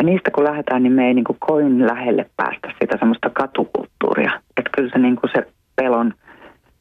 [0.04, 4.32] Ja niistä kun lähdetään, niin me ei niin kuin koin lähelle päästä sitä semmoista katukulttuuria.
[4.58, 6.14] Että kyllä se, niin kuin se pelon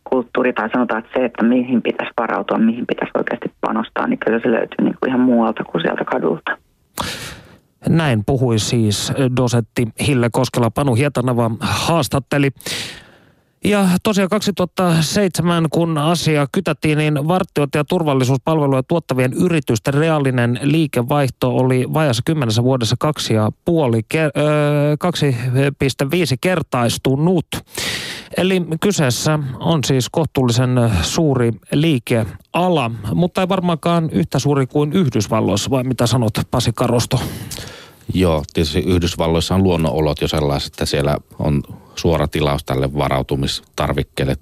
[0.04, 4.40] kulttuuri tai sanotaan, että se, että mihin pitäisi varautua, mihin pitäisi oikeasti panostaa, niin kyllä
[4.40, 6.58] se löytyy niin kuin ihan muualta kuin sieltä kadulta.
[7.88, 10.70] Näin puhui siis dosetti Hille Koskela.
[10.70, 12.50] Panu Hietanava haastatteli
[13.64, 21.86] ja tosiaan 2007, kun asia kytättiin, niin vartioita ja turvallisuuspalveluja tuottavien yritysten reaalinen liikevaihto oli
[21.94, 23.10] vajassa kymmenessä vuodessa 2,5
[26.40, 27.46] kertaistunut.
[28.36, 35.84] Eli kyseessä on siis kohtuullisen suuri liikeala, mutta ei varmaankaan yhtä suuri kuin Yhdysvalloissa, vai
[35.84, 37.20] mitä sanot Pasi Karosto?
[38.14, 41.62] Joo, tietysti Yhdysvalloissa on luonnonolot jo sellaiset, että siellä on
[41.96, 44.36] suora tilaus tälle varautumistarvikkeelle.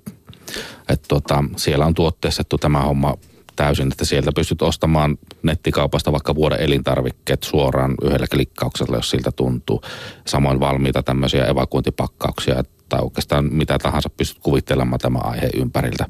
[0.88, 3.16] Että tota, siellä on tuotteistettu tämä homma
[3.56, 9.82] täysin, että sieltä pystyt ostamaan nettikaupasta vaikka vuoden elintarvikkeet suoraan yhdellä klikkauksella, jos siltä tuntuu.
[10.26, 16.06] Samoin valmiita tämmöisiä evakuointipakkauksia tai oikeastaan mitä tahansa pystyt kuvittelemaan tämä aihe ympäriltä.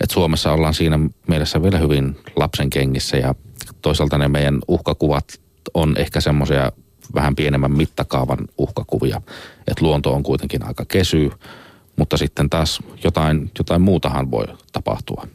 [0.00, 0.98] Et Suomessa ollaan siinä
[1.28, 3.34] mielessä vielä hyvin lapsen kengissä ja
[3.82, 5.40] toisaalta ne meidän uhkakuvat
[5.74, 6.72] on ehkä semmoisia
[7.14, 9.22] vähän pienemmän mittakaavan uhkakuvia.
[9.68, 11.30] Että luonto on kuitenkin aika kesy,
[11.96, 15.26] mutta sitten taas jotain, jotain muutahan voi tapahtua.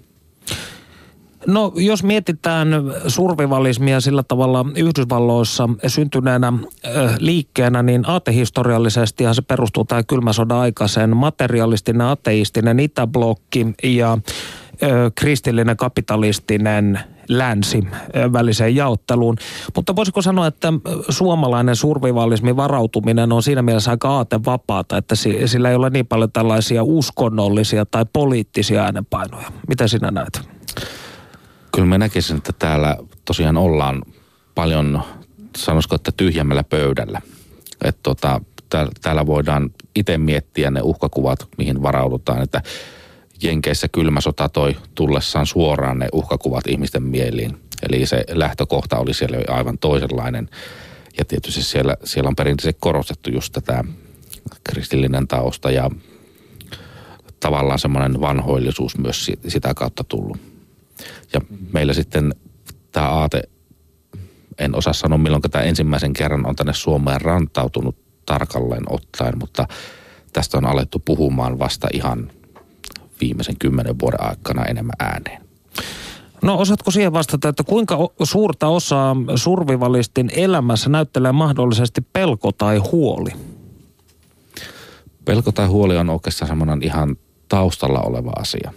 [1.48, 2.68] No jos mietitään
[3.08, 6.54] survivalismia sillä tavalla Yhdysvalloissa syntyneenä
[7.20, 14.18] liikkeenä, niin aatehistoriallisestihan se perustuu tämä kylmä sodan aikaisen materialistinen ateistinen itäblokki ja
[15.16, 17.00] kristillinen kapitalistinen
[17.30, 17.88] länsi
[18.34, 19.38] väliseen jaotteluun.
[19.76, 20.74] Mutta voisiko sanoa, että
[21.10, 25.16] suomalainen survivalismin varautuminen on siinä mielessä aika aatevapaata, että
[25.46, 29.52] sillä ei ole niin paljon tällaisia uskonnollisia tai poliittisia äänenpainoja.
[29.68, 30.42] Mitä sinä näet?
[31.76, 34.02] Kyllä mä näkisin, että täällä tosiaan ollaan
[34.56, 35.02] paljon,
[35.58, 37.22] sanoisiko, että tyhjemmällä pöydällä.
[37.84, 38.42] Että tota,
[39.02, 42.62] täällä voidaan itse miettiä ne uhkakuvat, mihin varaudutaan, että
[43.42, 47.58] Jenkeissä kylmä sota toi tullessaan suoraan ne uhkakuvat ihmisten mieliin.
[47.90, 50.50] Eli se lähtökohta oli siellä aivan toisenlainen.
[51.18, 53.84] Ja tietysti siellä, siellä on perinteisesti korostettu just tätä
[54.64, 55.90] kristillinen tausta ja
[57.40, 60.38] tavallaan semmoinen vanhoillisuus myös sitä kautta tullut.
[61.34, 61.42] Ja
[61.74, 62.36] meillä sitten
[62.92, 63.42] tämä aate,
[64.58, 69.68] en osaa sanoa milloin tämä ensimmäisen kerran on tänne Suomeen rantautunut tarkalleen ottaen, mutta
[70.34, 72.32] tästä on alettu puhumaan vasta ihan
[73.22, 75.42] viimeisen kymmenen vuoden aikana enemmän ääneen.
[76.42, 83.30] No osaatko siihen vastata, että kuinka suurta osaa survivalistin elämässä näyttelee mahdollisesti pelko tai huoli?
[85.26, 87.16] Pelko tai huoli on oikeastaan semmoinen ihan
[87.50, 88.74] taustalla oleva asia.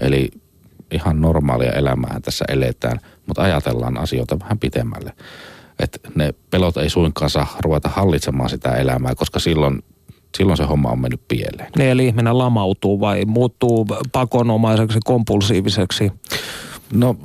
[0.00, 0.30] Eli
[0.90, 5.12] ihan normaalia elämää tässä eletään, mutta ajatellaan asioita vähän pitemmälle.
[5.78, 9.84] Että ne pelot ei suinkaan saa ruveta hallitsemaan sitä elämää, koska silloin
[10.38, 11.70] silloin se homma on mennyt pieleen.
[11.76, 16.12] Ne, eli ihminen lamautuu vai muuttuu pakonomaiseksi, kompulsiiviseksi?
[16.92, 17.16] No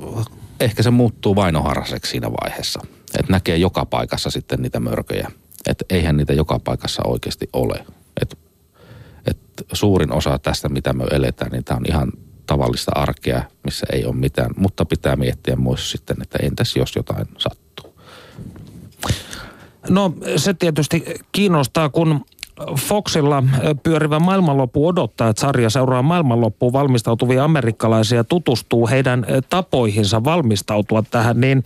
[0.60, 2.80] ehkä se muuttuu vainoharraseksi siinä vaiheessa.
[3.18, 5.30] Että näkee joka paikassa sitten niitä mörköjä.
[5.66, 7.86] Että eihän niitä joka paikassa oikeasti ole.
[8.22, 8.36] Että
[9.26, 9.38] et
[9.72, 12.12] suurin osa tästä, mitä me eletään, niin tämä on ihan
[12.46, 14.50] tavallista arkea, missä ei ole mitään.
[14.56, 17.94] Mutta pitää miettiä myös sitten, että entäs jos jotain sattuu.
[19.88, 22.24] No se tietysti kiinnostaa, kun
[22.78, 23.42] Foxilla
[23.82, 31.64] pyörivä maailmanloppu odottaa, että sarja seuraa maailmanloppuun valmistautuvia amerikkalaisia tutustuu heidän tapoihinsa valmistautua tähän, niin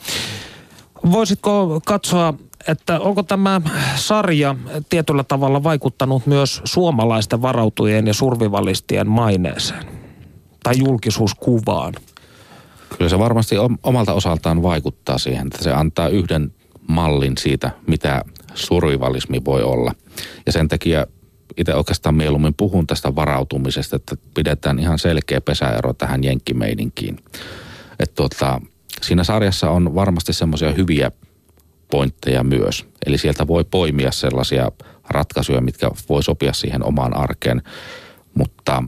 [1.13, 2.35] voisitko katsoa,
[2.69, 3.61] että onko tämä
[3.97, 4.57] sarja
[4.89, 9.85] tietyllä tavalla vaikuttanut myös suomalaisten varautujien ja survivalistien maineeseen
[10.63, 11.95] tai julkisuuskuvaan?
[12.99, 16.53] Kyllä se varmasti omalta osaltaan vaikuttaa siihen, että se antaa yhden
[16.89, 18.25] mallin siitä, mitä
[18.55, 19.93] survivalismi voi olla.
[20.47, 21.07] Ja sen takia
[21.57, 27.17] itse oikeastaan mieluummin puhun tästä varautumisesta, että pidetään ihan selkeä pesäero tähän jenkkimeininkiin.
[27.99, 28.61] Että tuota,
[29.03, 31.11] siinä sarjassa on varmasti semmoisia hyviä
[31.91, 32.87] pointteja myös.
[33.07, 34.71] Eli sieltä voi poimia sellaisia
[35.09, 37.63] ratkaisuja, mitkä voi sopia siihen omaan arkeen.
[38.35, 38.85] Mutta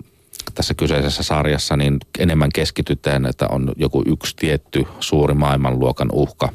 [0.55, 6.49] tässä kyseisessä sarjassa niin enemmän keskitytään, että on joku yksi tietty suuri maailmanluokan uhka,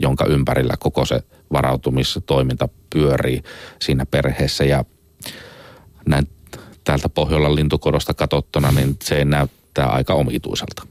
[0.00, 1.20] jonka ympärillä koko se
[1.54, 3.42] varautumistoiminta pyörii
[3.82, 4.84] siinä perheessä ja
[6.06, 6.28] näin
[6.84, 10.86] täältä Pohjolan lintukodosta katsottuna, niin se näyttää aika omituiselta.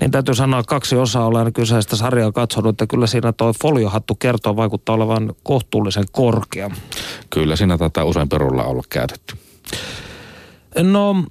[0.00, 4.14] Niin täytyy sanoa, että kaksi osaa olen kyseistä sarjaa katsonut, että kyllä siinä tuo foliohattu
[4.14, 6.70] kertoo vaikuttaa olevan kohtuullisen korkea.
[7.30, 9.34] Kyllä siinä tätä usein perulla olla käytetty.
[10.82, 11.24] No,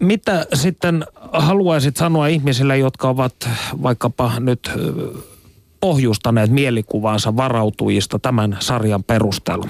[0.00, 3.48] mitä sitten haluaisit sanoa ihmisille, jotka ovat
[3.82, 4.70] vaikkapa nyt
[5.84, 9.68] pohjustaneet mielikuvaansa varautujista tämän sarjan perusteella?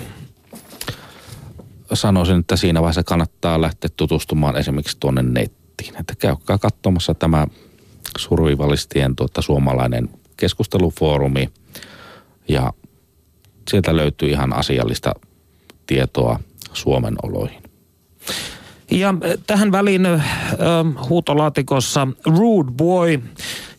[1.92, 5.94] Sanoisin, että siinä vaiheessa kannattaa lähteä tutustumaan esimerkiksi tuonne nettiin.
[6.00, 7.46] Että käykää katsomassa tämä
[8.18, 11.48] survivalistien tuota, suomalainen keskustelufoorumi
[12.48, 12.72] ja
[13.70, 15.14] sieltä löytyy ihan asiallista
[15.86, 16.40] tietoa
[16.72, 17.62] Suomen oloihin.
[18.90, 19.14] Ja
[19.46, 20.24] tähän väliin äh,
[21.08, 23.22] huutolaatikossa Rude Boy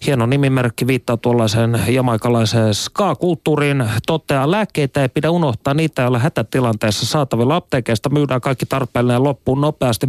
[0.06, 3.86] hieno nimimerkki viittaa tuollaiseen jamaikalaiseen ska-kulttuuriin.
[4.08, 8.10] Toteaa, lääkkeitä ei pidä unohtaa, niitä ei ole hätätilanteessa saatavilla apteekeista.
[8.10, 10.08] Myydään kaikki tarpeellinen loppuun nopeasti.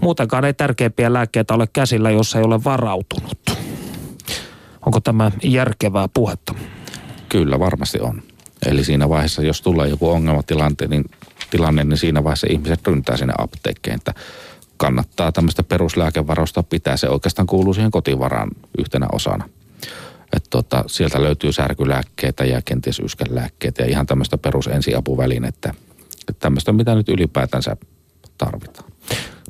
[0.00, 3.38] Muutenkaan ei tärkeimpiä lääkkeitä ole käsillä, jos ei ole varautunut.
[4.86, 6.54] Onko tämä järkevää puhetta?
[7.28, 8.22] Kyllä, varmasti on.
[8.66, 11.04] Eli siinä vaiheessa, jos tulee joku ongelmatilanne, niin,
[11.50, 14.14] tilanne, niin siinä vaiheessa ihmiset ryntää sinne apteekkeen, että
[14.76, 16.96] kannattaa tämmöistä peruslääkevarausta pitää.
[16.96, 19.48] Se oikeastaan kuuluu siihen kotivaraan yhtenä osana.
[20.36, 25.74] Että tota, sieltä löytyy särkylääkkeitä ja kenties yskänlääkkeitä ja ihan tämmöistä perusensiapuvälinettä.
[26.28, 27.76] Että tämmöistä, mitä nyt ylipäätänsä
[28.38, 28.90] tarvitaan.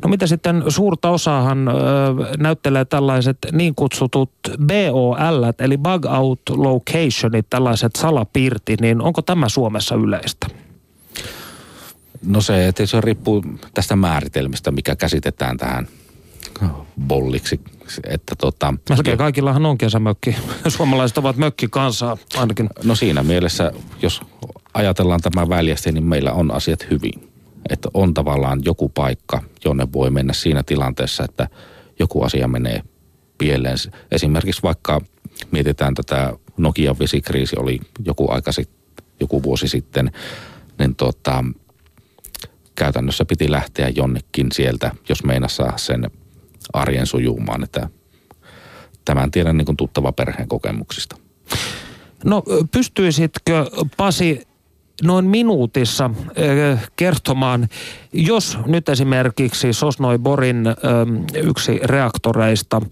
[0.02, 1.72] No mitä sitten suurta osaahan ö,
[2.38, 4.30] näyttelee tällaiset niin kutsutut
[4.66, 10.46] BOL, eli Bug Out Locationit, tällaiset salapiirti, niin onko tämä Suomessa yleistä?
[12.26, 13.44] No se, että se riippuu
[13.74, 15.88] tästä määritelmistä, mikä käsitetään tähän
[17.00, 17.60] bolliksi.
[18.04, 20.36] Että tota, Melkein kaikillahan on kesämökki.
[20.68, 22.68] Suomalaiset ovat mökki kansaa ainakin.
[22.84, 23.72] No siinä mielessä,
[24.02, 24.20] jos
[24.74, 27.30] ajatellaan tämä väljästi, niin meillä on asiat hyvin.
[27.70, 31.48] Että on tavallaan joku paikka, jonne voi mennä siinä tilanteessa, että
[31.98, 32.82] joku asia menee
[33.38, 33.76] pieleen.
[34.10, 35.00] Esimerkiksi vaikka
[35.50, 40.12] mietitään tätä Nokian vesikriisi oli joku aika sitten, joku vuosi sitten,
[40.78, 41.44] niin tota,
[42.74, 46.10] käytännössä piti lähteä jonnekin sieltä, jos meinasi saa sen
[46.72, 47.64] arjen sujumaan.
[47.64, 47.88] Että
[49.04, 51.16] tämän tiedän niin tuttava perheen kokemuksista.
[52.24, 53.66] No pystyisitkö
[53.96, 54.46] Pasi
[55.02, 56.10] noin minuutissa
[56.96, 57.68] kertomaan,
[58.12, 60.64] jos nyt esimerkiksi Sosnoi Borin
[61.34, 62.82] yksi reaktoreista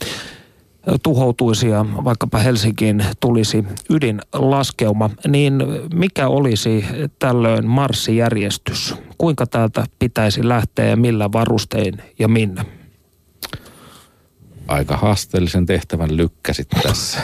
[1.02, 5.62] tuhoutuisi ja vaikkapa Helsinkiin tulisi ydinlaskeuma, niin
[5.94, 6.84] mikä olisi
[7.18, 8.94] tällöin marssijärjestys?
[9.18, 12.66] Kuinka täältä pitäisi lähteä ja millä varustein ja minne?
[14.68, 17.20] Aika haasteellisen tehtävän lykkäsit tässä.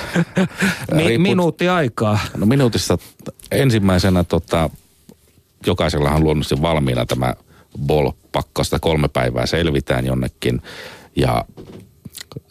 [0.95, 2.19] Mi- minuutti aikaa.
[2.37, 2.99] No minuutissa
[3.51, 4.71] ensimmäisenä tota,
[5.67, 7.35] jokaisellahan luonnollisesti valmiina tämä
[7.87, 10.63] bol-pakkosta kolme päivää selvitään jonnekin
[11.17, 11.45] ja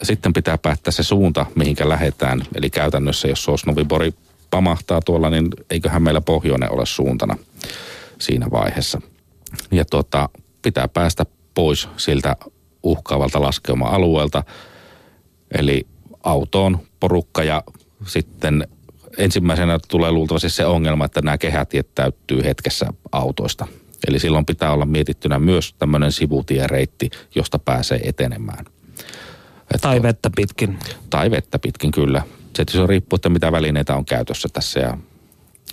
[0.02, 2.42] sitten pitää päättää se suunta, mihinkä lähdetään.
[2.54, 4.14] Eli käytännössä, jos Sosnovibori
[4.50, 7.36] pamahtaa tuolla, niin eiköhän meillä pohjoinen ole suuntana
[8.18, 9.00] siinä vaiheessa.
[9.70, 10.28] Ja tuota,
[10.62, 12.36] pitää päästä pois siltä
[12.82, 14.44] uhkaavalta laskeuma-alueelta.
[15.58, 15.86] Eli
[16.22, 17.62] autoon porukka ja
[18.06, 18.68] sitten
[19.18, 23.66] ensimmäisenä tulee luultavasti se ongelma, että nämä kehätiet täyttyy hetkessä autoista.
[24.08, 28.64] Eli silloin pitää olla mietittynä myös tämmöinen sivutiereitti, josta pääsee etenemään.
[29.74, 30.78] Että tai vettä pitkin.
[31.10, 32.22] Tai vettä pitkin, kyllä.
[32.46, 34.98] Se tietysti riippuu, että mitä välineitä on käytössä tässä ja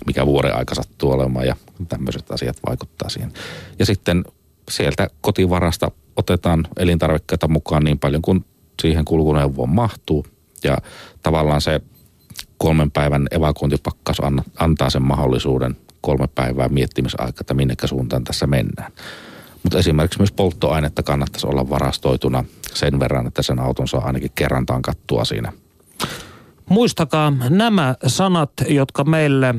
[0.06, 1.56] mikä vuoden aika sattuu olemaan ja
[1.88, 3.32] tämmöiset asiat vaikuttaa siihen.
[3.78, 4.24] Ja sitten
[4.70, 8.44] sieltä kotivarasta otetaan elintarvikkeita mukaan niin paljon kuin
[8.82, 10.26] siihen kulkuneuvoon mahtuu.
[10.64, 10.78] Ja
[11.22, 11.80] tavallaan se
[12.58, 14.18] kolmen päivän evakuointipakkaus
[14.58, 18.92] antaa sen mahdollisuuden kolme päivää miettimisaikaa, että minnekä suuntaan tässä mennään.
[19.66, 22.44] Mutta esimerkiksi myös polttoainetta kannattaisi olla varastoituna
[22.74, 25.52] sen verran, että sen auton saa ainakin kerran tankattua siinä.
[26.68, 29.54] Muistakaa nämä sanat, jotka meille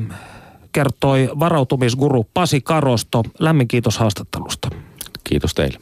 [0.72, 3.22] kertoi varautumisguru Pasi Karosto.
[3.38, 4.70] Lämmin kiitos haastattelusta.
[5.24, 5.76] Kiitos teille.